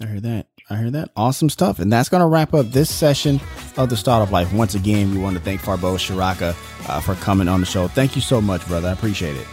[0.00, 0.48] I heard that.
[0.72, 1.10] I hear that.
[1.16, 1.80] Awesome stuff.
[1.80, 3.40] And that's going to wrap up this session
[3.76, 4.54] of the Startup Life.
[4.54, 6.56] Once again, we want to thank Farbod Shoraka
[6.88, 7.88] uh, for coming on the show.
[7.88, 8.88] Thank you so much, brother.
[8.88, 9.44] I appreciate it.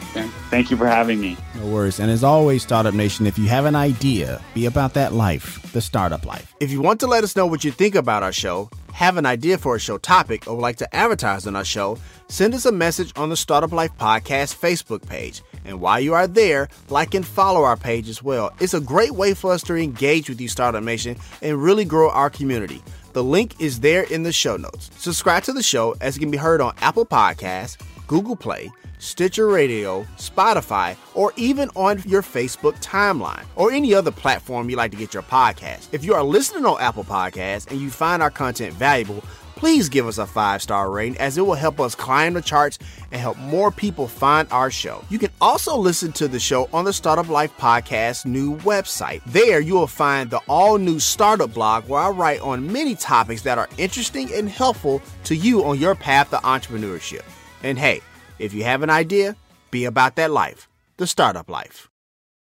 [0.50, 1.36] Thank you for having me.
[1.56, 2.00] No worries.
[2.00, 5.82] And as always, Startup Nation, if you have an idea, be about that life, the
[5.82, 6.56] startup life.
[6.62, 9.26] If you want to let us know what you think about our show, have an
[9.26, 11.98] idea for a show topic, or would like to advertise on our show,
[12.30, 15.42] send us a message on the Startup Life Podcast Facebook page.
[15.70, 18.52] And while you are there, like and follow our page as well.
[18.60, 22.10] It's a great way for us to engage with you, Startup Nation, and really grow
[22.10, 22.82] our community.
[23.14, 24.90] The link is there in the show notes.
[24.98, 29.48] Subscribe to the show as it can be heard on Apple Podcasts, Google Play, Stitcher
[29.48, 34.98] Radio, Spotify, or even on your Facebook timeline or any other platform you like to
[34.98, 35.88] get your podcast.
[35.94, 39.24] If you are listening on Apple Podcasts and you find our content valuable,
[39.60, 42.80] please give us a five star rating as it will help us climb the charts
[43.12, 45.04] and help more people find our show.
[45.10, 49.22] You can also listen to the show on the Startup Life Podcast new website.
[49.26, 53.42] There you will find the all new startup blog where I write on many topics
[53.42, 57.24] that are interesting and helpful to you on your path to entrepreneurship.
[57.62, 58.00] And hey,
[58.40, 59.36] if you have an idea,
[59.72, 61.90] be about that life, the startup life.